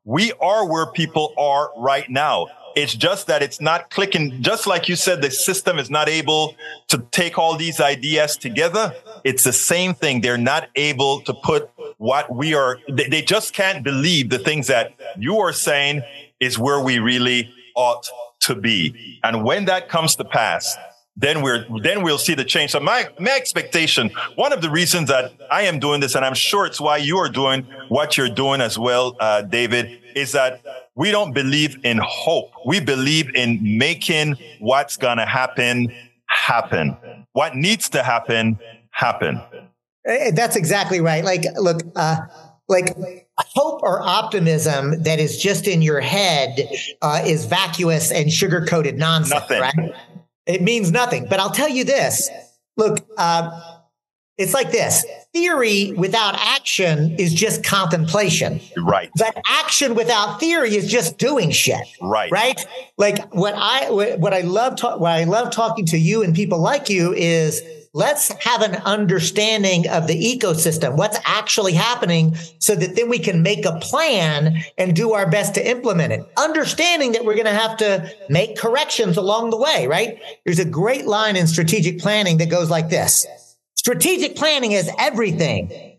[0.05, 2.49] We are where people are right now.
[2.77, 4.43] It's just that it's not clicking.
[4.43, 6.57] Just like you said, the system is not able
[6.89, 8.95] to take all these ideas together.
[9.23, 10.21] It's the same thing.
[10.21, 14.67] They're not able to put what we are, they, they just can't believe the things
[14.67, 16.03] that you are saying
[16.41, 18.09] is where we really ought
[18.41, 19.21] to be.
[19.23, 20.77] And when that comes to pass,
[21.17, 22.73] then we're then we'll see the change.
[22.73, 26.35] So my my expectation, one of the reasons that I am doing this, and I'm
[26.35, 30.61] sure it's why you are doing what you're doing as well, uh, David, is that
[30.97, 32.51] we don't believe in hope.
[32.67, 35.93] We believe in making what's going to happen
[36.27, 36.97] happen.
[37.33, 38.59] What needs to happen
[38.91, 39.41] happen.
[40.07, 41.25] Eh, that's exactly right.
[41.25, 42.17] Like, look, uh,
[42.69, 42.97] like
[43.39, 46.69] hope or optimism that is just in your head
[47.03, 49.41] uh, is vacuous and sugar coated nonsense.
[49.41, 49.61] Nothing.
[49.61, 49.95] Right?
[50.47, 51.27] It means nothing.
[51.29, 52.31] But I'll tell you this.
[52.77, 53.79] Look, uh,
[54.37, 58.61] it's like this theory without action is just contemplation.
[58.77, 59.11] Right.
[59.17, 61.87] But action without theory is just doing shit.
[62.01, 62.31] Right.
[62.31, 62.67] Right.
[62.99, 66.59] Like what I, what I love, ta- what I love talking to you and people
[66.59, 67.63] like you is
[67.95, 73.43] let's have an understanding of the ecosystem, what's actually happening so that then we can
[73.43, 76.21] make a plan and do our best to implement it.
[76.37, 80.21] Understanding that we're going to have to make corrections along the way, right?
[80.45, 83.27] There's a great line in strategic planning that goes like this.
[83.77, 85.99] Strategic planning is everything.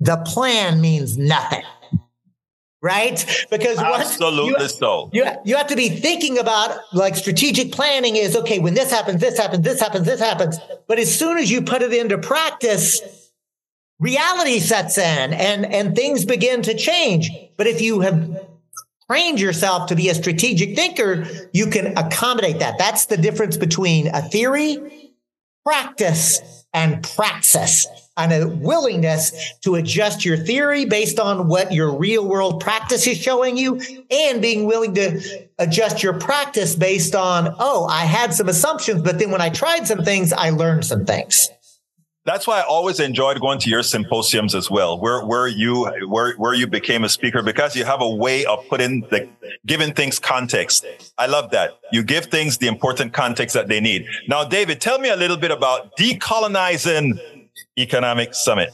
[0.00, 1.62] The plan means nothing.
[2.82, 3.24] Right?
[3.48, 5.08] Because absolutely you, so.
[5.12, 9.20] You, you have to be thinking about like strategic planning is okay, when this happens,
[9.20, 10.58] this happens, this happens, this happens.
[10.88, 13.00] But as soon as you put it into practice,
[14.00, 17.30] reality sets in and, and things begin to change.
[17.56, 18.48] But if you have
[19.08, 22.78] trained yourself to be a strategic thinker, you can accommodate that.
[22.78, 25.12] That's the difference between a theory,
[25.64, 26.40] practice,
[26.74, 32.60] and praxis and a willingness to adjust your theory based on what your real world
[32.60, 35.20] practice is showing you and being willing to
[35.58, 39.86] adjust your practice based on, oh, I had some assumptions, but then when I tried
[39.86, 41.48] some things, I learned some things
[42.24, 46.34] that's why I always enjoyed going to your symposiums as well, where where you where
[46.36, 49.28] where you became a speaker because you have a way of putting the
[49.66, 50.86] giving things context.
[51.18, 51.78] I love that.
[51.90, 54.06] You give things the important context that they need.
[54.28, 57.18] Now, David, tell me a little bit about decolonizing
[57.78, 58.70] economic summit.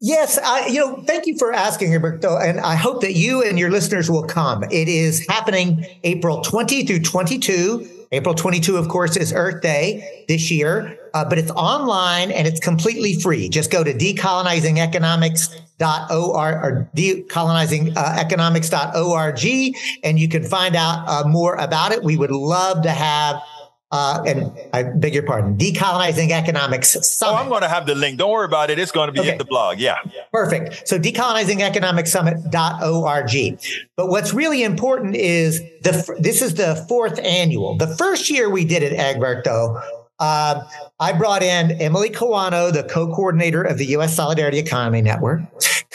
[0.00, 3.58] Yes, I, you know, thank you for asking, Egberto, and I hope that you and
[3.58, 4.62] your listeners will come.
[4.64, 10.50] It is happening April 20 through 22 April 22, of course, is Earth Day this
[10.50, 13.50] year, uh, but it's online and it's completely free.
[13.50, 22.02] Just go to decolonizingeconomics.org or decolonizingeconomics.org and you can find out uh, more about it.
[22.02, 23.42] We would love to have
[23.90, 27.32] uh, and I beg your pardon, Decolonizing Economics Summit.
[27.32, 28.18] Oh, I'm going to have the link.
[28.18, 28.78] Don't worry about it.
[28.78, 29.32] It's going to be okay.
[29.32, 29.78] in the blog.
[29.78, 29.96] Yeah.
[30.30, 30.86] Perfect.
[30.86, 33.60] So decolonizingeconomicsummit.org.
[33.96, 37.76] But what's really important is the, this is the fourth annual.
[37.76, 39.82] The first year we did it, Egberto,
[40.18, 40.64] uh,
[41.00, 44.14] I brought in Emily Kawano, the co-coordinator of the U.S.
[44.14, 45.40] Solidarity Economy Network,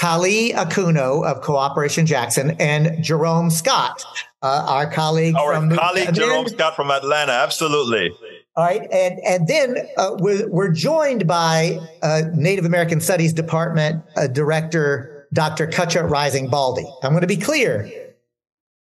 [0.03, 4.03] Kali Akuno of Cooperation Jackson, and Jerome Scott,
[4.41, 7.31] uh, our colleague our from colleague Jerome Scott from Atlanta.
[7.31, 8.11] Absolutely.
[8.57, 14.03] All right, and and then uh, we're, we're joined by uh, Native American Studies Department
[14.17, 15.67] uh, Director Dr.
[15.67, 16.85] Cutcha Risling Baldy.
[17.01, 17.89] I'm going to be clear.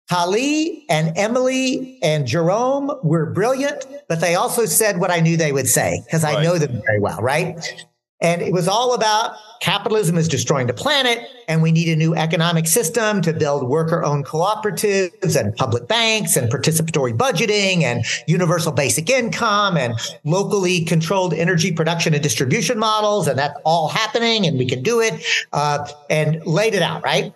[0.08, 5.50] Kali and Emily and Jerome were brilliant, but they also said what I knew they
[5.50, 7.86] would say because I know them very well, right?
[8.20, 12.14] And it was all about capitalism is destroying the planet and we need a new
[12.14, 18.72] economic system to build worker owned cooperatives and public banks and participatory budgeting and universal
[18.72, 23.28] basic income and locally controlled energy production and distribution models.
[23.28, 25.24] And that's all happening and we can do it.
[25.52, 27.32] Uh, and laid it out, right?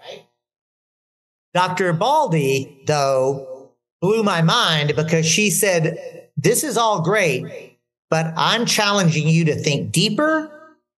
[1.54, 1.92] Dr.
[1.92, 7.78] Baldy, though, blew my mind because she said, this is all great,
[8.10, 10.50] but I'm challenging you to think deeper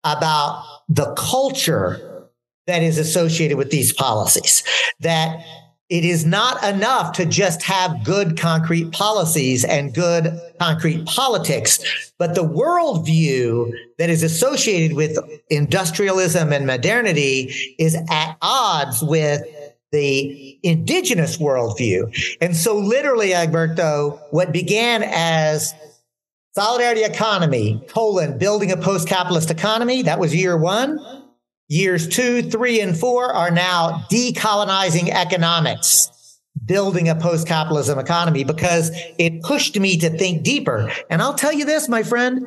[0.03, 2.29] about the culture
[2.67, 4.63] that is associated with these policies.
[4.99, 5.43] That
[5.89, 12.35] it is not enough to just have good concrete policies and good concrete politics, but
[12.35, 19.43] the worldview that is associated with industrialism and modernity is at odds with
[19.91, 22.35] the indigenous worldview.
[22.41, 25.75] And so literally, Egberto, what began as
[26.55, 30.03] Solidarity economy, colon, building a post-capitalist economy.
[30.03, 30.99] That was year one.
[31.67, 39.41] Years two, three, and four are now decolonizing economics, building a post-capitalism economy because it
[39.41, 40.91] pushed me to think deeper.
[41.09, 42.45] And I'll tell you this, my friend,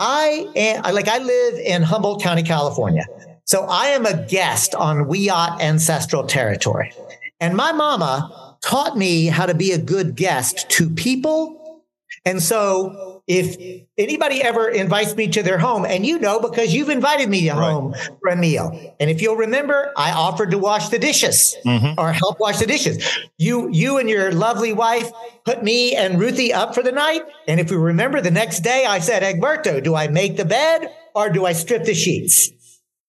[0.00, 3.04] I am, like, I live in Humboldt County, California.
[3.44, 6.92] So I am a guest on Wiyot ancestral territory.
[7.38, 11.84] And my mama taught me how to be a good guest to people.
[12.24, 16.90] And so if anybody ever invites me to their home, and you know because you've
[16.90, 17.58] invited me right.
[17.58, 21.98] home for a meal, and if you'll remember, I offered to wash the dishes mm-hmm.
[21.98, 23.02] or help wash the dishes.
[23.38, 25.10] You, you and your lovely wife
[25.44, 28.84] put me and Ruthie up for the night, and if you remember, the next day
[28.84, 32.50] I said, Egberto, do I make the bed or do I strip the sheets?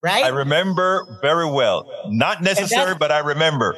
[0.02, 0.24] Right?
[0.24, 1.90] I remember very well.
[2.08, 3.76] Not necessary, but I remember.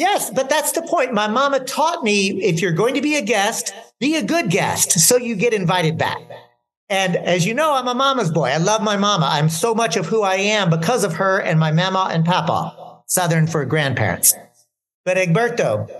[0.00, 1.12] Yes, but that's the point.
[1.12, 4.92] My mama taught me if you're going to be a guest, be a good guest
[4.92, 6.22] so you get invited back.
[6.88, 8.48] And as you know, I'm a mama's boy.
[8.48, 9.28] I love my mama.
[9.30, 13.02] I'm so much of who I am because of her and my mama and papa,
[13.08, 14.34] Southern for grandparents.
[15.04, 15.90] But Egberto,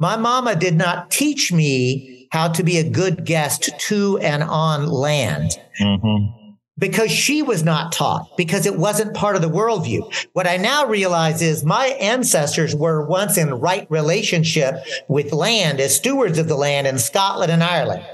[0.00, 4.88] my mama did not teach me how to be a good guest to and on
[4.88, 5.60] land.
[5.80, 6.43] Mm-hmm
[6.78, 10.12] because she was not taught, because it wasn't part of the worldview.
[10.32, 14.76] What I now realize is my ancestors were once in right relationship
[15.08, 18.04] with land as stewards of the land in Scotland and Ireland.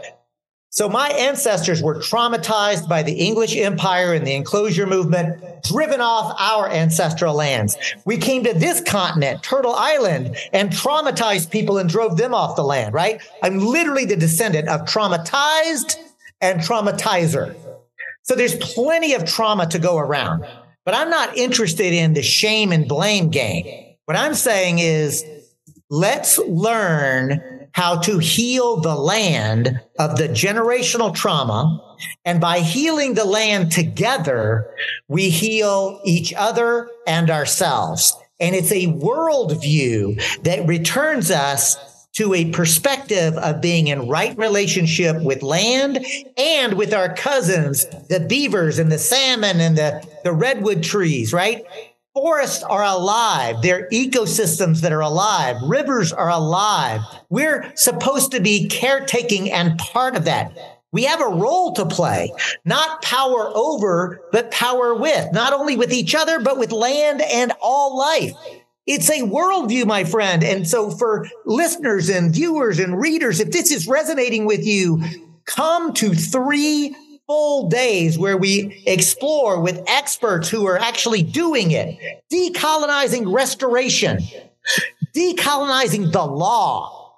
[0.73, 6.37] So my ancestors were traumatized by the English Empire and the enclosure movement, driven off
[6.39, 7.77] our ancestral lands.
[8.05, 12.63] We came to this continent, Turtle Island, and traumatized people and drove them off the
[12.63, 13.21] land, right?
[13.43, 15.97] I'm literally the descendant of traumatized
[16.41, 17.57] and traumatizer.
[18.31, 20.47] So there's plenty of trauma to go around.
[20.85, 23.97] But I'm not interested in the shame and blame game.
[24.05, 25.25] What I'm saying is
[25.91, 31.97] let's learn how to heal the land of the generational trauma.
[32.25, 34.73] And by healing the land together,
[35.09, 38.17] we heal each other and ourselves.
[38.39, 41.77] And it's a worldview that returns us
[42.13, 46.05] to a perspective of being in right relationship with land
[46.37, 51.65] and with our cousins, the beavers and the salmon and the, the redwood trees, right?
[52.15, 53.63] Forests are alive.
[53.63, 55.57] They're ecosystems that are alive.
[55.63, 57.01] Rivers are alive.
[57.29, 60.81] We're supposed to be caretaking and part of that.
[60.93, 62.33] We have a role to play,
[62.65, 67.53] not power over, but power with, not only with each other, but with land and
[67.63, 68.33] all life.
[68.87, 70.43] It's a worldview, my friend.
[70.43, 75.03] And so for listeners and viewers and readers, if this is resonating with you,
[75.47, 81.97] come to three full days where we explore with experts who are actually doing it,
[82.33, 84.19] decolonizing restoration,
[85.15, 87.15] decolonizing the law,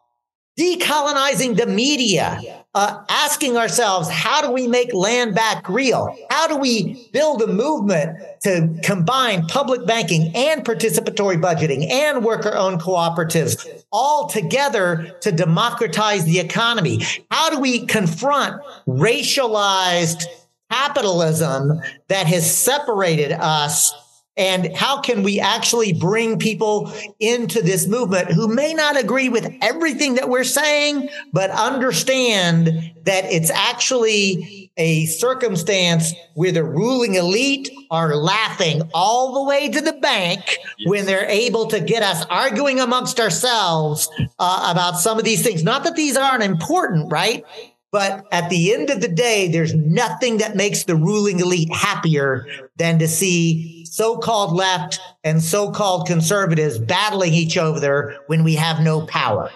[0.59, 6.16] decolonizing the media, uh, asking ourselves, how do we make land back real?
[6.31, 12.55] How do we build a movement to combine public banking and participatory budgeting and worker
[12.55, 17.03] owned cooperatives all together to democratize the economy?
[17.31, 20.25] How do we confront racialized
[20.70, 23.93] capitalism that has separated us
[24.37, 29.53] and how can we actually bring people into this movement who may not agree with
[29.61, 32.68] everything that we're saying, but understand
[33.05, 39.83] that it's actually a circumstance where the ruling elite are laughing all the way to
[39.83, 40.41] the bank
[40.87, 44.09] when they're able to get us arguing amongst ourselves
[44.39, 45.62] uh, about some of these things.
[45.62, 47.45] Not that these aren't important, right?
[47.91, 52.47] But at the end of the day, there's nothing that makes the ruling elite happier
[52.78, 59.03] than to see so-called left and so-called conservatives battling each other when we have no
[59.03, 59.51] power.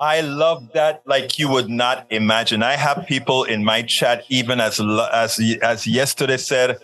[0.00, 2.62] I love that like you would not imagine.
[2.62, 6.78] I have people in my chat, even as as as yesterday said,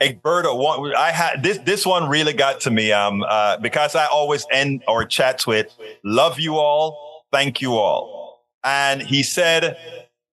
[0.00, 1.58] Egberto, I had this.
[1.58, 2.90] This one really got to me.
[2.90, 5.68] Um, uh, because I always end our chats with
[6.04, 9.76] "Love you all, thank you all," and he said,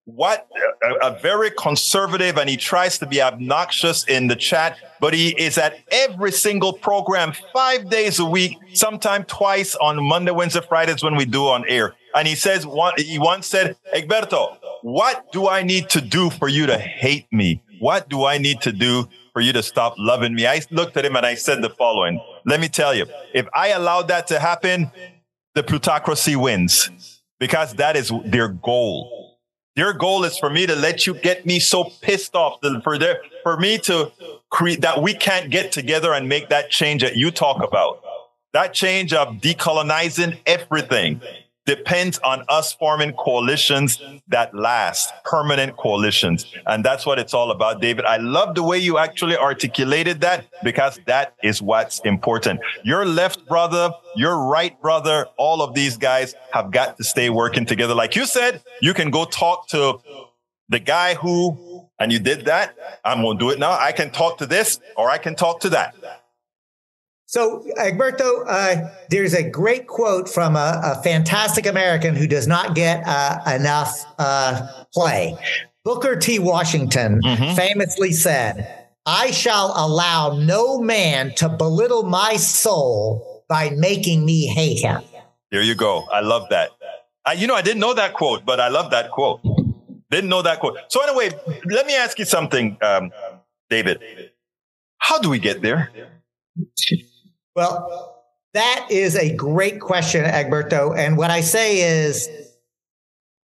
[0.06, 0.46] what
[0.82, 5.30] a, a, very conservative and he tries to be obnoxious in the chat but he
[5.40, 11.02] is at every single program five days a week sometime twice on monday wednesday fridays
[11.02, 11.94] when we do on air.
[12.14, 16.48] And he says one he once said egberto what do i need to do for
[16.48, 17.62] you to hate me?
[17.80, 20.46] What do i need to do for you to stop loving me?
[20.46, 22.20] I looked at him and i said the following.
[22.44, 24.90] Let me tell you if i allowed that to happen
[25.54, 29.23] the plutocracy wins because that is their goal
[29.76, 32.98] their goal is for me to let you get me so pissed off for
[33.42, 34.12] for me to
[34.50, 38.02] create that we can't get together and make that change that you talk about.
[38.52, 41.20] That change of decolonizing everything
[41.66, 46.46] depends on us forming coalitions that last, permanent coalitions.
[46.66, 48.04] And that's what it's all about, David.
[48.04, 52.60] I love the way you actually articulated that because that is what's important.
[52.84, 57.64] Your left brother, your right brother, all of these guys have got to stay working
[57.64, 57.94] together.
[57.94, 60.00] Like you said, you can go talk to
[60.68, 62.76] the guy who, and you did that.
[63.04, 63.72] I'm going to do it now.
[63.72, 65.94] I can talk to this or I can talk to that.
[67.34, 72.76] So, Egberto, uh, there's a great quote from a, a, fantastic American who does not
[72.76, 75.36] get uh, enough uh, play.
[75.82, 76.38] Booker T.
[76.38, 77.56] Washington mm-hmm.
[77.56, 84.78] famously said, I shall allow no man to belittle my soul by making me hate
[84.78, 85.02] him.
[85.50, 86.04] There you go.
[86.12, 86.70] I love that.
[87.26, 89.40] I, you know, I didn't know that quote, but I love that quote.
[90.08, 90.78] Didn't know that quote.
[90.86, 93.10] So, anyway, let me ask you something, um,
[93.70, 94.30] David.
[94.98, 95.90] How do we get there?
[97.54, 100.96] Well, that is a great question, Egberto.
[100.96, 102.28] And what I say is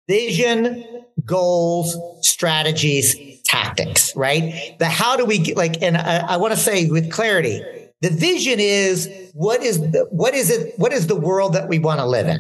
[0.07, 4.75] vision, goals, strategies, tactics, right?
[4.79, 7.61] The how do we get like, and I, I want to say with clarity,
[8.01, 10.77] the vision is what is the, what is it?
[10.77, 12.39] What is the world that we want to live in?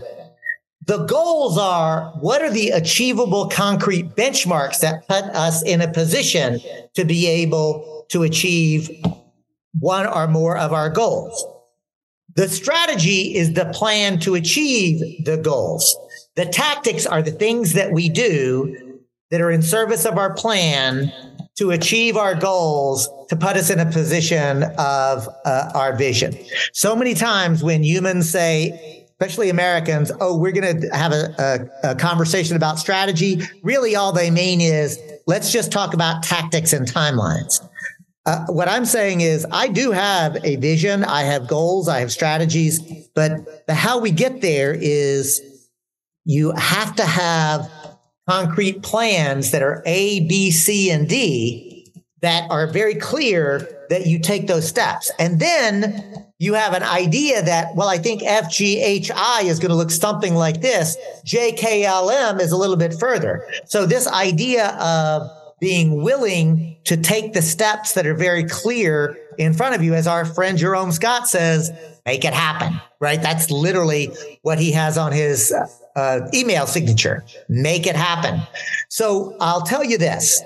[0.87, 6.59] The goals are what are the achievable concrete benchmarks that put us in a position
[6.95, 8.89] to be able to achieve
[9.79, 11.45] one or more of our goals.
[12.35, 15.97] The strategy is the plan to achieve the goals.
[16.35, 18.99] The tactics are the things that we do
[19.31, 21.11] that are in service of our plan
[21.57, 26.37] to achieve our goals to put us in a position of uh, our vision.
[26.73, 31.91] So many times when humans say, especially Americans, oh, we're going to have a, a,
[31.91, 36.87] a conversation about strategy, really all they mean is let's just talk about tactics and
[36.87, 37.67] timelines.
[38.25, 42.11] Uh, what I'm saying is, I do have a vision, I have goals, I have
[42.11, 42.79] strategies,
[43.15, 45.41] but the how we get there is
[46.23, 47.69] you have to have
[48.29, 51.91] concrete plans that are A, B, C, and D
[52.21, 55.11] that are very clear that you take those steps.
[55.17, 59.89] And then you have an idea that, well, I think FGHI is going to look
[59.89, 60.95] something like this.
[61.25, 63.43] JKLM is a little bit further.
[63.65, 65.29] So this idea of
[65.61, 70.07] being willing to take the steps that are very clear in front of you, as
[70.07, 71.71] our friend Jerome Scott says,
[72.05, 73.21] make it happen, right?
[73.21, 74.09] That's literally
[74.41, 75.53] what he has on his
[75.95, 77.23] uh, email signature.
[77.47, 78.41] Make it happen.
[78.89, 80.41] So I'll tell you this.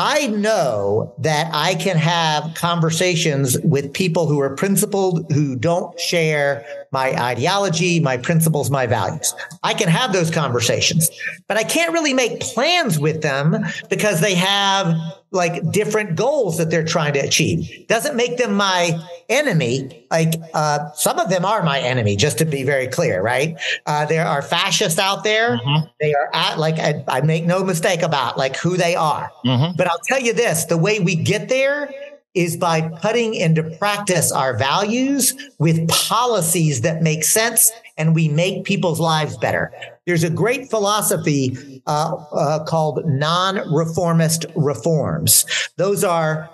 [0.00, 6.64] I know that I can have conversations with people who are principled, who don't share
[6.92, 9.34] my ideology, my principles, my values.
[9.64, 11.10] I can have those conversations,
[11.48, 13.56] but I can't really make plans with them
[13.90, 14.94] because they have
[15.30, 17.86] like different goals that they're trying to achieve.
[17.86, 18.98] Doesn't make them my
[19.28, 20.06] enemy.
[20.10, 23.58] Like uh, some of them are my enemy, just to be very clear, right?
[23.86, 25.58] Uh, there are fascists out there.
[25.58, 25.86] Mm-hmm.
[26.00, 29.30] They are at like I, I, make no mistake about like who they are.
[29.44, 29.76] Mm-hmm.
[29.76, 31.90] But I'll tell you this: the way we get there
[32.38, 38.62] is by putting into practice our values with policies that make sense and we make
[38.62, 39.72] people's lives better.
[40.06, 45.44] There's a great philosophy uh, uh, called non-reformist reforms.
[45.76, 46.48] Those are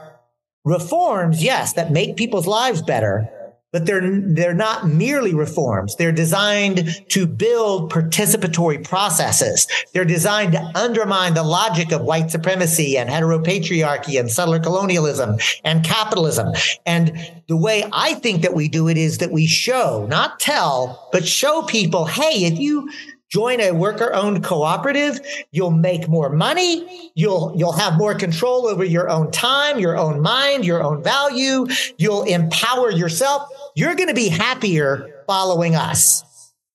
[0.64, 3.28] reforms, yes, that make people's lives better,
[3.74, 5.96] but they're they're not merely reforms.
[5.96, 9.66] They're designed to build participatory processes.
[9.92, 15.84] They're designed to undermine the logic of white supremacy and heteropatriarchy and settler colonialism and
[15.84, 16.52] capitalism.
[16.86, 21.08] And the way I think that we do it is that we show, not tell,
[21.10, 22.88] but show people, hey, if you
[23.34, 25.18] join a worker owned cooperative
[25.50, 30.20] you'll make more money you'll you'll have more control over your own time your own
[30.20, 31.66] mind your own value
[31.98, 36.24] you'll empower yourself you're going to be happier following us.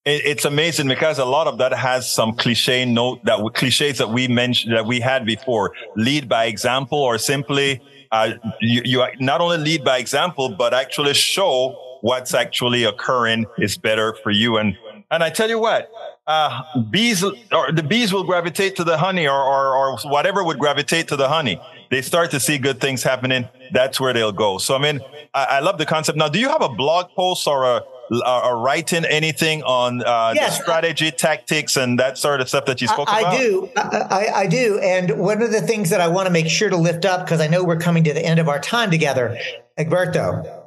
[0.06, 4.28] It's amazing because a lot of that has some cliche note that cliches that we
[4.28, 5.74] mentioned that we had before.
[5.96, 7.82] Lead by example or simply
[8.12, 13.78] uh, you, you not only lead by example but actually show what's actually occurring is
[13.78, 14.58] better for you.
[14.58, 14.78] And
[15.12, 15.92] and I tell you what,
[16.28, 20.60] uh, bees or the bees will gravitate to the honey or, or, or whatever would
[20.60, 21.60] gravitate to the honey.
[21.90, 23.48] They start to see good things happening.
[23.72, 24.58] That's where they'll go.
[24.58, 25.02] So, I mean,
[25.34, 26.18] I, I love the concept.
[26.18, 27.82] Now, do you have a blog post or a,
[28.26, 32.82] or writing anything on uh, yes, the strategy, tactics, and that sort of stuff that
[32.82, 33.34] you spoke I, about?
[33.34, 33.70] I do.
[33.76, 34.80] I, I, do.
[34.80, 37.40] And one of the things that I want to make sure to lift up, because
[37.40, 39.38] I know we're coming to the end of our time together,
[39.78, 40.59] Egberto,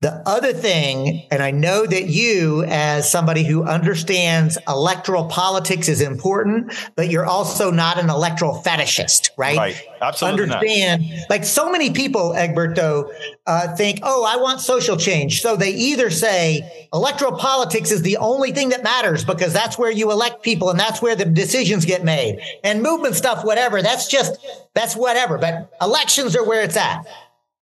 [0.00, 6.00] the other thing, and I know that you, as somebody who understands electoral politics, is
[6.00, 9.58] important, but you're also not an electoral fetishist, right?
[9.58, 9.82] Right.
[10.00, 10.44] Absolutely.
[10.44, 11.28] Understand, not.
[11.28, 13.12] like so many people, Egberto,
[13.46, 15.42] uh, think, oh, I want social change.
[15.42, 19.90] So they either say electoral politics is the only thing that matters because that's where
[19.90, 22.40] you elect people and that's where the decisions get made.
[22.64, 24.38] And movement stuff, whatever, that's just,
[24.72, 25.36] that's whatever.
[25.36, 27.04] But elections are where it's at.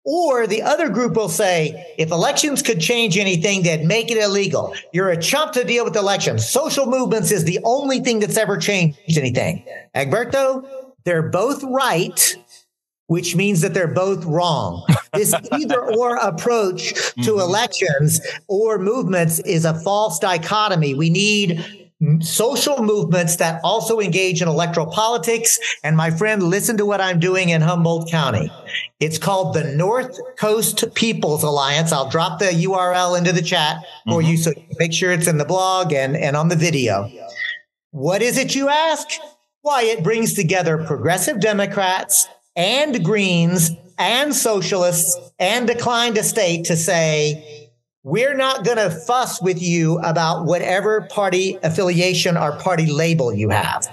[0.04, 4.74] Or the other group will say, if elections could change anything, they'd make it illegal.
[4.92, 6.46] You're a chump to deal with elections.
[6.46, 9.64] Social movements is the only thing that's ever changed anything.
[9.94, 10.68] Egberto,
[11.04, 12.36] they're both right,
[13.06, 14.86] which means that they're both wrong.
[15.14, 17.40] This either or approach to mm-hmm.
[17.40, 20.92] elections or movements is a false dichotomy.
[20.94, 21.83] We need
[22.20, 25.58] social movements that also engage in electoral politics.
[25.82, 28.50] And my friend, listen to what I'm doing in Humboldt County.
[29.00, 31.92] It's called the North Coast People's Alliance.
[31.92, 34.30] I'll drop the URL into the chat for mm-hmm.
[34.30, 37.10] you so you make sure it's in the blog and, and on the video.
[37.90, 39.08] What is it you ask?
[39.62, 46.76] Why, it brings together progressive Democrats and Greens and socialists and declined to state to
[46.76, 47.63] say,
[48.04, 53.48] we're not going to fuss with you about whatever party affiliation or party label you
[53.48, 53.86] have.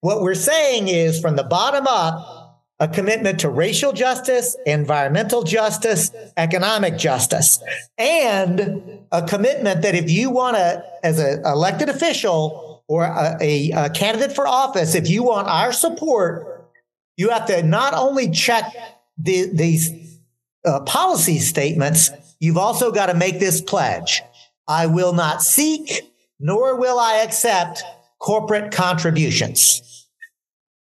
[0.00, 6.12] What we're saying is from the bottom up, a commitment to racial justice, environmental justice,
[6.36, 7.60] economic justice,
[7.98, 13.70] and a commitment that if you want to, as an elected official or a, a,
[13.72, 16.70] a candidate for office, if you want our support,
[17.16, 18.72] you have to not only check
[19.18, 20.20] the, these
[20.64, 22.10] uh, policy statements,
[22.40, 24.22] you've also got to make this pledge.
[24.68, 27.82] I will not seek, nor will I accept
[28.18, 29.82] corporate contributions.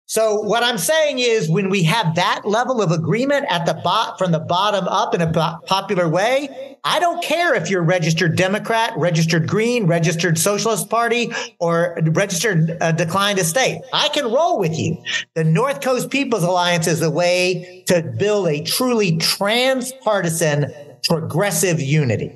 [0.07, 4.19] So what I'm saying is when we have that level of agreement at the bot
[4.19, 5.31] from the bottom up in a
[5.65, 11.97] popular way, I don't care if you're registered Democrat, registered Green, registered Socialist Party, or
[12.03, 13.81] registered uh, declined estate.
[13.91, 15.03] I can roll with you.
[15.33, 20.71] The North Coast People's Alliance is a way to build a truly transpartisan
[21.07, 22.31] progressive unity.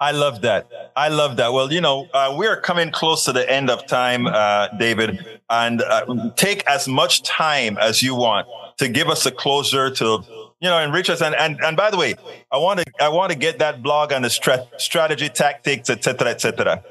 [0.00, 0.92] I love that.
[0.94, 1.52] I love that.
[1.52, 5.40] Well, you know, uh, we are coming close to the end of time, uh, David,
[5.50, 8.46] and uh, take as much time as you want
[8.76, 10.24] to give us a closure to
[10.60, 11.22] you know, enrich us.
[11.22, 12.14] And, and, and by the way,
[12.50, 16.28] I want to, I want to get that blog on the stra- strategy, tactics, etc.,
[16.28, 16.82] etc.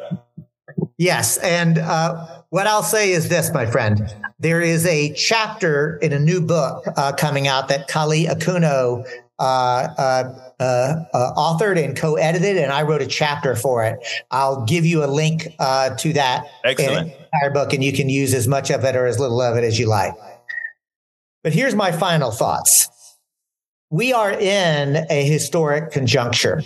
[0.97, 1.37] Yes.
[1.37, 4.13] And uh, what I'll say is this, my friend.
[4.39, 9.05] There is a chapter in a new book uh, coming out that Kali Akuno
[9.39, 13.99] uh, uh, uh, uh, authored and co-edited, and I wrote a chapter for it.
[14.31, 17.11] I'll give you a link uh, to that Excellent.
[17.11, 19.63] entire book, and you can use as much of it or as little of it
[19.63, 20.13] as you like.
[21.43, 22.89] But here's my final thoughts.
[23.89, 26.61] We are in a historic conjuncture.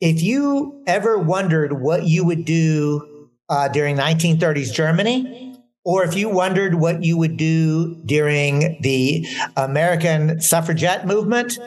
[0.00, 6.28] If you ever wondered what you would do uh, during 1930s Germany, or if you
[6.28, 11.58] wondered what you would do during the American suffragette movement,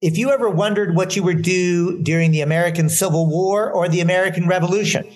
[0.00, 4.00] if you ever wondered what you would do during the American Civil War or the
[4.00, 5.06] American Revolution,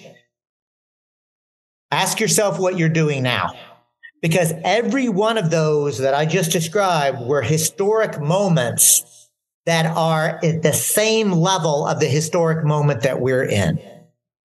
[1.91, 3.55] ask yourself what you're doing now.
[4.21, 9.29] Because every one of those that I just described were historic moments
[9.67, 13.79] that are at the same level of the historic moment that we're in.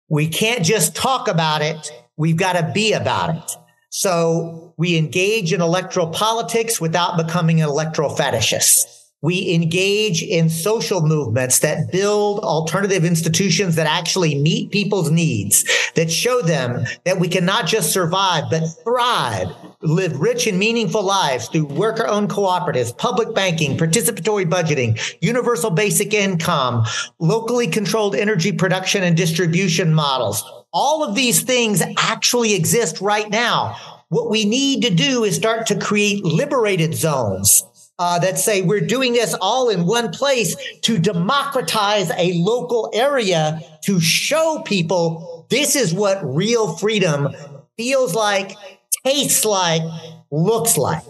[0.08, 1.90] We can't just talk about it.
[2.16, 3.56] We've got to be about it.
[3.90, 8.95] So we engage in electoral politics without becoming an electoral fetishist.
[9.22, 15.64] We engage in social movements that build alternative institutions that actually meet people's needs,
[15.94, 19.48] that show them that we can not just survive, but thrive,
[19.80, 26.12] live rich and meaningful lives through worker owned cooperatives, public banking, participatory budgeting, universal basic
[26.12, 26.84] income,
[27.18, 30.44] locally controlled energy production and distribution models.
[30.74, 33.76] All of these things actually exist right now.
[34.10, 37.64] What we need to do is start to create liberated zones
[37.98, 43.60] uh, that say we're doing this all in one place to democratize a local area
[43.84, 47.34] to show people this is what real freedom
[47.76, 48.56] feels like,
[49.04, 49.82] tastes like,
[50.30, 51.02] looks like.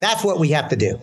[0.00, 1.00] That's what we have to do.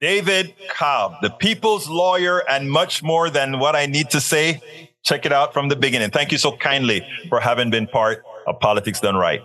[0.00, 4.60] David Cobb, the people's lawyer, and much more than what I need to say.
[5.04, 6.10] Check it out from the beginning.
[6.10, 9.40] Thank you so kindly for having been part of Politics Done Right.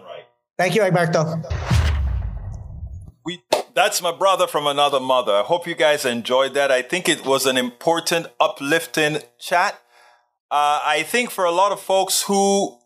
[0.58, 1.44] Thank you, Egberto.
[3.24, 3.40] We,
[3.78, 5.34] that's my brother from another mother.
[5.34, 6.72] I hope you guys enjoyed that.
[6.72, 9.76] I think it was an important, uplifting chat.
[10.50, 12.80] Uh, I think for a lot of folks who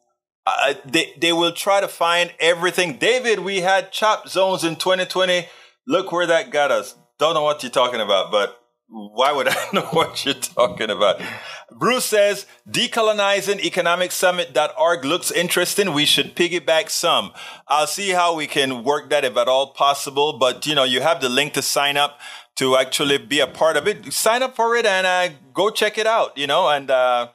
[0.46, 2.98] uh, they they will try to find everything.
[2.98, 5.48] David, we had chop zones in 2020.
[5.88, 6.96] Look where that got us.
[7.20, 8.61] Don't know what you're talking about, but
[8.92, 11.22] why would I know what you're talking about?
[11.72, 15.94] Bruce says, decolonizingeconomicsummit.org looks interesting.
[15.94, 17.32] We should piggyback some.
[17.70, 20.38] I'll see how we can work that if at all possible.
[20.38, 22.20] But, you know, you have the link to sign up
[22.58, 24.12] to actually be a part of it.
[24.12, 27.30] Sign up for it and uh, go check it out, you know, and, uh,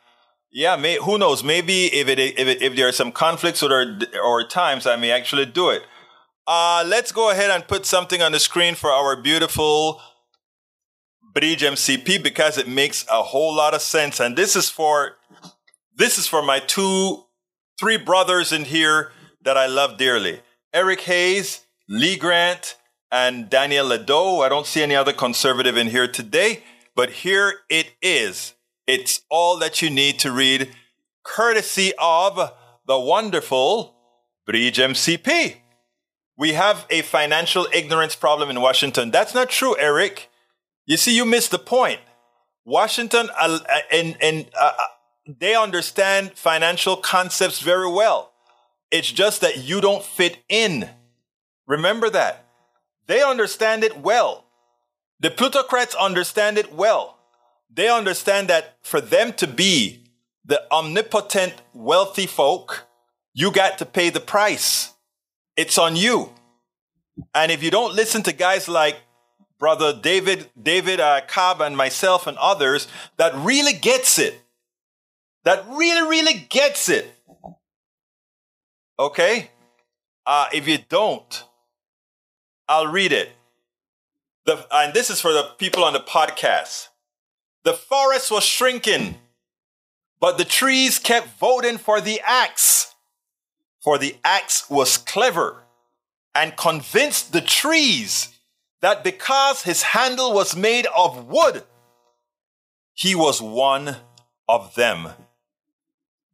[0.53, 1.43] yeah, may, who knows?
[1.43, 5.11] Maybe if it, if it, if there are some conflicts or, or times, I may
[5.11, 5.83] actually do it.
[6.47, 10.01] Uh, let's go ahead and put something on the screen for our beautiful
[11.37, 14.21] Bridge MCP because it makes a whole lot of sense.
[14.21, 15.19] And this is for
[15.95, 17.25] this is for my two
[17.79, 19.13] three brothers in here
[19.43, 20.41] that I love dearly.
[20.73, 22.79] Eric Hayes, Lee Grant,
[23.13, 24.43] and Daniel Ledo.
[24.43, 26.63] I don't see any other conservative in here today,
[26.95, 28.55] but here it is.
[28.87, 30.71] It's all that you need to read,
[31.23, 32.55] courtesy of
[32.87, 33.95] the wonderful
[34.47, 35.57] Bridge MCP.
[36.39, 39.11] We have a financial ignorance problem in Washington.
[39.11, 40.31] That's not true, Eric.
[40.87, 42.01] You see, you missed the point.
[42.65, 43.61] Washington uh,
[43.93, 44.73] and and uh,
[45.27, 48.33] they understand financial concepts very well.
[48.91, 50.89] It's just that you don't fit in.
[51.67, 52.47] Remember that.
[53.07, 54.45] They understand it well.
[55.21, 57.19] The plutocrats understand it well.
[57.73, 60.05] They understand that for them to be
[60.45, 62.87] the omnipotent wealthy folk,
[63.35, 64.95] you got to pay the price.
[65.57, 66.33] It's on you.
[67.35, 68.99] And if you don't listen to guys like
[69.59, 74.41] brother David, David uh, Cobb and myself and others that really gets it.
[75.45, 77.07] That really, really gets it.
[78.99, 79.51] Okay?
[80.27, 81.45] Uh, if you don't,
[82.69, 83.31] I'll read it.
[84.45, 86.89] The, and this is for the people on the podcast.
[87.65, 89.17] The forest was shrinking,
[90.21, 92.95] but the trees kept voting for the axe.
[93.83, 95.63] For the axe was clever
[96.35, 98.36] and convinced the trees
[98.83, 101.65] that because his handle was made of wood,
[102.95, 103.97] he was one
[104.49, 105.09] of them.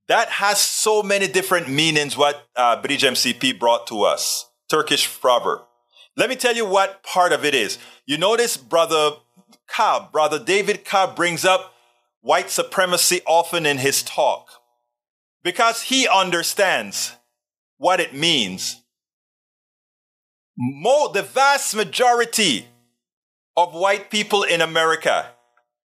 [0.09, 4.49] That has so many different meanings, what uh, Bridge MCP brought to us.
[4.69, 5.63] Turkish proverb.
[6.17, 7.79] Let me tell you what part of it is.
[8.05, 9.13] You notice Brother
[9.67, 11.75] Cobb, Brother David Cobb brings up
[12.21, 14.49] white supremacy often in his talk
[15.43, 17.17] because he understands
[17.79, 18.82] what it means
[20.57, 22.67] Mo, the vast majority
[23.57, 25.31] of white people in America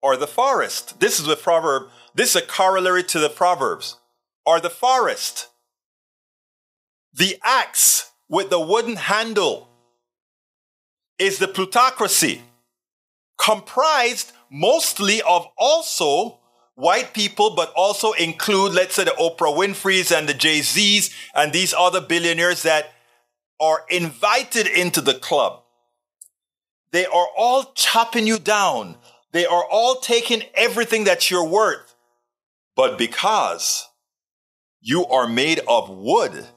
[0.03, 0.99] are the forest.
[0.99, 1.89] This is a proverb.
[2.14, 3.97] This is a corollary to the proverbs.
[4.45, 5.47] Are the forest.
[7.14, 9.68] The axe with the wooden handle
[11.20, 12.41] is the plutocracy,
[13.38, 16.39] comprised mostly of also
[16.76, 21.53] white people, but also include, let's say, the Oprah Winfrey's and the Jay Z's and
[21.53, 22.91] these other billionaires that
[23.62, 25.62] are invited into the club.
[26.91, 28.97] They are all chopping you down.
[29.32, 31.95] They are all taking everything that you're worth.
[32.76, 33.88] But because
[34.82, 36.47] you are made of wood,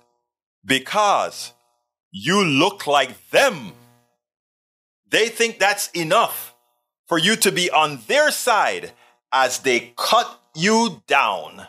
[0.64, 1.52] because
[2.10, 3.72] you look like them,
[5.08, 6.54] they think that's enough
[7.06, 8.92] for you to be on their side
[9.30, 11.66] as they cut you down.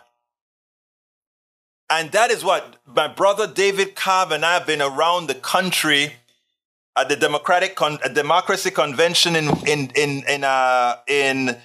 [1.96, 6.12] And that is what my brother David Cobb and I have been around the country
[6.94, 11.56] at the Democratic Con- Democracy Convention in in in in, uh, in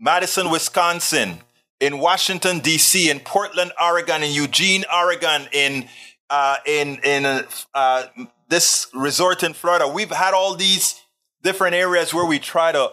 [0.00, 1.38] Madison, Wisconsin,
[1.78, 5.88] in Washington D.C., in Portland, Oregon, in Eugene, Oregon, in
[6.28, 8.02] uh, in in uh,
[8.48, 9.86] this resort in Florida.
[9.86, 11.00] We've had all these
[11.44, 12.90] different areas where we try to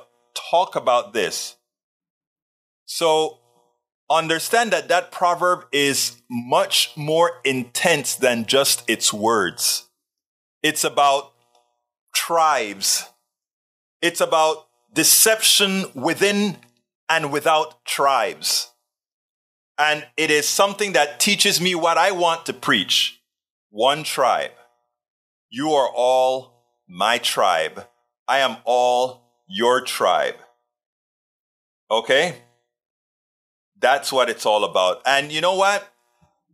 [0.51, 1.55] talk about this.
[2.85, 3.39] So
[4.09, 9.87] understand that that proverb is much more intense than just its words.
[10.61, 11.31] It's about
[12.13, 13.09] tribes.
[14.01, 16.57] It's about deception within
[17.09, 18.71] and without tribes.
[19.77, 23.19] And it is something that teaches me what I want to preach.
[23.69, 24.51] One tribe.
[25.49, 27.85] You are all my tribe.
[28.27, 30.35] I am all your tribe.
[31.91, 32.37] Okay?
[33.79, 35.01] That's what it's all about.
[35.05, 35.91] And you know what?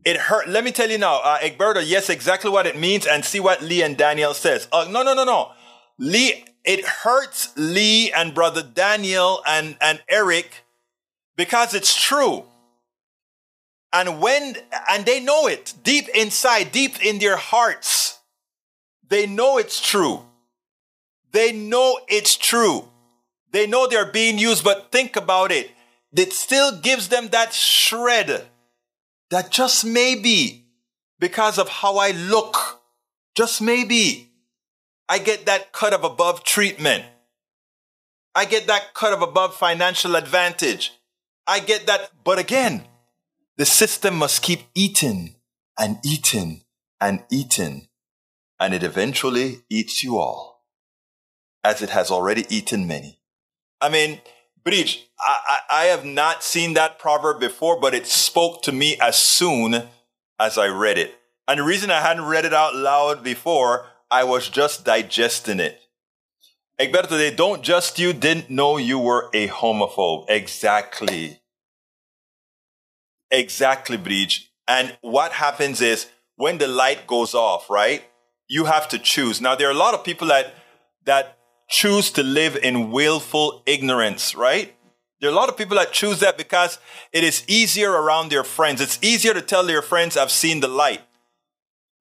[0.03, 0.49] It hurt.
[0.49, 3.61] Let me tell you now, uh, Egberto, yes, exactly what it means, and see what
[3.61, 4.67] Lee and Daniel says.
[4.71, 5.51] Uh, no, no, no, no.
[5.99, 10.63] Lee, it hurts Lee and brother Daniel and, and Eric
[11.35, 12.45] because it's true.
[13.93, 14.55] And when,
[14.89, 18.19] and they know it deep inside, deep in their hearts.
[19.07, 20.21] They know it's true.
[21.31, 22.87] They know it's true.
[23.51, 25.71] They know they're being used, but think about it.
[26.15, 28.47] It still gives them that shred
[29.29, 30.65] that just maybe
[31.19, 32.81] because of how I look,
[33.35, 34.31] just maybe
[35.07, 37.05] I get that cut of above treatment.
[38.35, 40.93] I get that cut of above financial advantage.
[41.47, 42.11] I get that.
[42.23, 42.85] But again,
[43.57, 45.35] the system must keep eating
[45.77, 46.63] and eating
[46.99, 47.87] and eating,
[48.59, 50.63] and it eventually eats you all,
[51.63, 53.19] as it has already eaten many.
[53.81, 54.21] I mean,
[54.63, 58.97] Breach, I, I, I have not seen that proverb before, but it spoke to me
[59.01, 59.83] as soon
[60.39, 61.15] as I read it.
[61.47, 65.79] And the reason I hadn't read it out loud before, I was just digesting it.
[66.79, 70.25] Egberto, they don't just you didn't know you were a homophobe.
[70.29, 71.39] Exactly.
[73.29, 74.51] Exactly, Breach.
[74.67, 78.03] And what happens is when the light goes off, right?
[78.47, 79.39] You have to choose.
[79.39, 80.53] Now, there are a lot of people that,
[81.05, 81.37] that
[81.71, 84.75] choose to live in willful ignorance, right?
[85.19, 86.77] There are a lot of people that choose that because
[87.13, 88.81] it is easier around their friends.
[88.81, 91.01] It's easier to tell their friends, I've seen the light.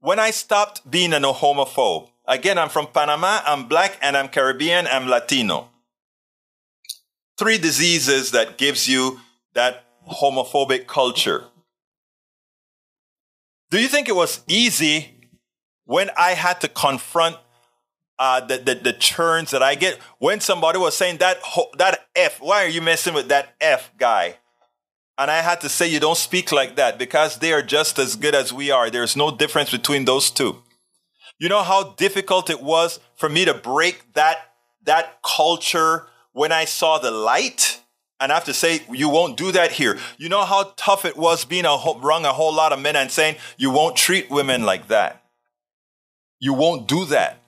[0.00, 4.86] When I stopped being a homophobe, again, I'm from Panama, I'm black, and I'm Caribbean,
[4.86, 5.68] I'm Latino.
[7.38, 9.20] Three diseases that gives you
[9.54, 11.44] that homophobic culture.
[13.70, 15.28] Do you think it was easy
[15.84, 17.36] when I had to confront
[18.20, 21.38] uh, the, the, the churns that I get when somebody was saying that
[21.78, 24.36] that F, why are you messing with that F guy?
[25.16, 28.16] And I had to say, you don't speak like that because they are just as
[28.16, 28.90] good as we are.
[28.90, 30.62] There's no difference between those two.
[31.38, 34.36] You know how difficult it was for me to break that,
[34.84, 37.80] that culture when I saw the light?
[38.18, 39.98] And I have to say, you won't do that here.
[40.18, 43.10] You know how tough it was being a, wrong a whole lot of men and
[43.10, 45.24] saying, you won't treat women like that.
[46.38, 47.39] You won't do that.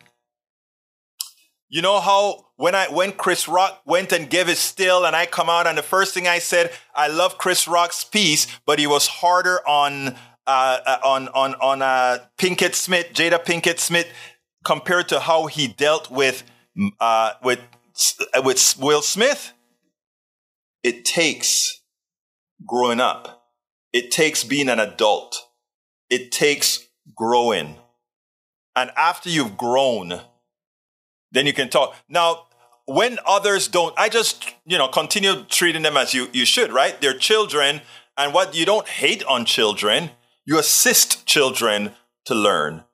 [1.72, 5.24] You know how when I when Chris Rock went and gave his still and I
[5.24, 8.86] come out and the first thing I said, I love Chris Rock's piece, but he
[8.86, 10.08] was harder on
[10.46, 14.06] uh, uh on on on uh, Pinkett Smith, Jada Pinkett Smith,
[14.66, 16.44] compared to how he dealt with
[17.00, 17.60] uh, with
[18.34, 19.54] uh, with Will Smith.
[20.82, 21.80] It takes
[22.66, 23.46] growing up.
[23.94, 25.38] It takes being an adult.
[26.10, 27.78] It takes growing.
[28.76, 30.20] And after you've grown,
[31.32, 31.96] then you can talk.
[32.08, 32.46] Now,
[32.86, 37.00] when others don't, I just, you know, continue treating them as you, you should, right?
[37.00, 37.80] They're children.
[38.16, 40.10] And what you don't hate on children,
[40.44, 41.92] you assist children
[42.26, 42.84] to learn.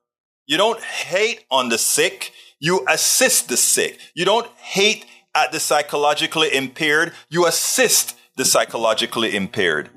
[0.46, 3.98] You don't hate on the sick, you assist the sick.
[4.14, 9.90] You don't hate at the psychologically impaired, you assist the psychologically impaired.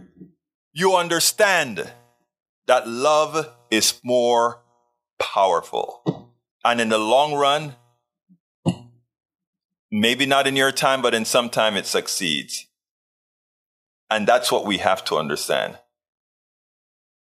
[0.73, 1.91] You understand
[2.67, 4.61] that love is more
[5.19, 6.31] powerful.
[6.63, 7.75] And in the long run,
[9.91, 12.67] maybe not in your time, but in some time it succeeds.
[14.09, 15.77] And that's what we have to understand.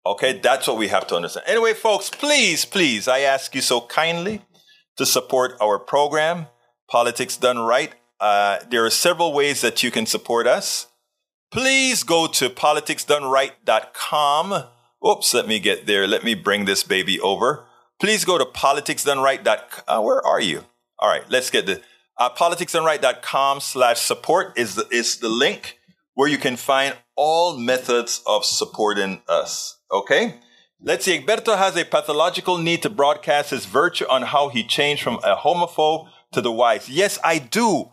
[0.05, 1.47] Okay, that's what we have to understand.
[1.49, 4.43] Anyway, folks, please, please, I ask you so kindly
[4.97, 6.47] to support our program,
[6.89, 7.93] Politics Done Right.
[8.21, 10.87] Uh, there are several ways that you can support us.
[11.51, 14.65] Please go to politicsdoneright.com.
[15.07, 16.07] Oops, let me get there.
[16.07, 17.67] Let me bring this baby over.
[18.01, 19.85] Please go to politicsdoneright.com.
[19.89, 20.65] Uh, where are you?
[20.99, 21.83] All right, let's get the
[22.19, 25.79] uh, politicsdoneright.com slash support is the, is the link
[26.15, 29.79] where you can find all methods of supporting us.
[29.93, 30.41] Okay?
[30.81, 31.19] Let's see.
[31.19, 35.37] Egberto has a pathological need to broadcast his virtue on how he changed from a
[35.37, 36.89] homophobe to the wise.
[36.89, 37.91] Yes, I do.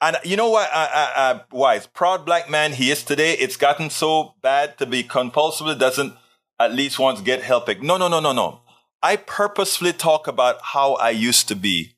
[0.00, 3.32] And you know what, uh, uh, uh, wise, proud black man he is today.
[3.32, 6.14] It's gotten so bad to be compulsively doesn't
[6.60, 7.68] at least once get help.
[7.82, 8.60] No, no, no, no, no.
[9.02, 11.96] I purposefully talk about how I used to be.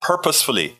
[0.00, 0.79] Purposefully.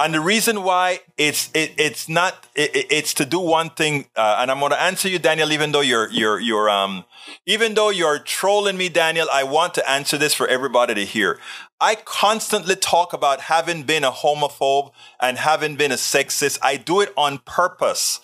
[0.00, 4.36] And the reason why it's it, it's not it, it's to do one thing, uh,
[4.38, 5.50] and I'm going to answer you, Daniel.
[5.50, 7.04] Even though you're you're you're um
[7.46, 11.40] even though you're trolling me, Daniel, I want to answer this for everybody to hear.
[11.80, 16.58] I constantly talk about having been a homophobe and having been a sexist.
[16.62, 18.20] I do it on purpose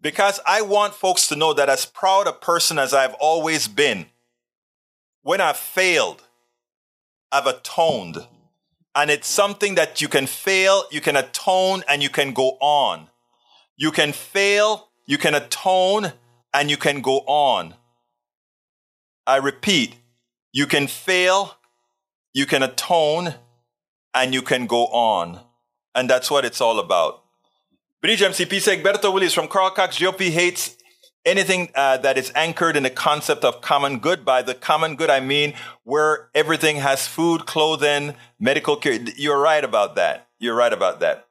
[0.00, 4.06] because I want folks to know that as proud a person as I've always been,
[5.22, 6.22] when I've failed,
[7.32, 8.26] I've atoned
[8.96, 13.08] and it's something that you can fail, you can atone, and you can go on.
[13.76, 16.12] You can fail, you can atone,
[16.54, 17.74] and you can go on.
[19.26, 19.96] I repeat,
[20.50, 21.58] you can fail,
[22.32, 23.34] you can atone,
[24.14, 25.40] and you can go on.
[25.94, 27.22] And that's what it's all about.
[28.00, 30.75] Bridge MCP Egberto Willies from Carl Cox GOP hates
[31.26, 34.24] anything uh, that is anchored in the concept of common good.
[34.24, 38.98] By the common good, I mean where everything has food, clothing, medical care.
[39.16, 40.28] You're right about that.
[40.38, 41.26] You're right about that.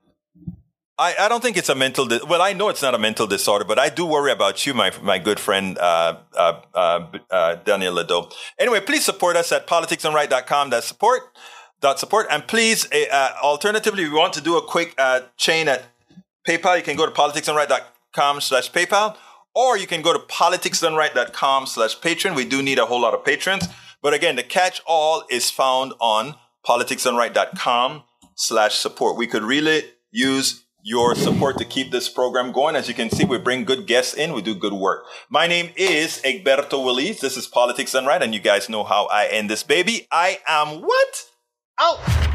[0.97, 2.05] I, I don't think it's a mental.
[2.05, 4.73] Di- well, I know it's not a mental disorder, but I do worry about you,
[4.73, 8.29] my my good friend uh, uh, uh, uh Daniel Lado.
[8.59, 10.69] Anyway, please support us at politicsdoneright.com.
[10.69, 11.23] That's support
[11.81, 14.97] dot support, and please, uh, uh, alternatively, if you want to do a quick
[15.35, 15.83] chain at
[16.47, 19.17] PayPal, you can go to politicsdoneright.com slash PayPal
[19.55, 22.35] or you can go to politicsdoneright.com slash patron.
[22.35, 23.67] We do need a whole lot of patrons.
[24.01, 26.35] But again, the catch all is found on
[26.67, 28.03] politicsdoneright.com
[28.35, 29.17] slash support.
[29.17, 32.75] We could really use your support to keep this program going.
[32.75, 34.33] As you can see, we bring good guests in.
[34.33, 35.05] We do good work.
[35.29, 37.21] My name is Egberto Willies.
[37.21, 38.21] This is Politics Done Right.
[38.21, 40.07] And you guys know how I end this baby.
[40.11, 41.25] I am what?
[41.79, 42.34] Out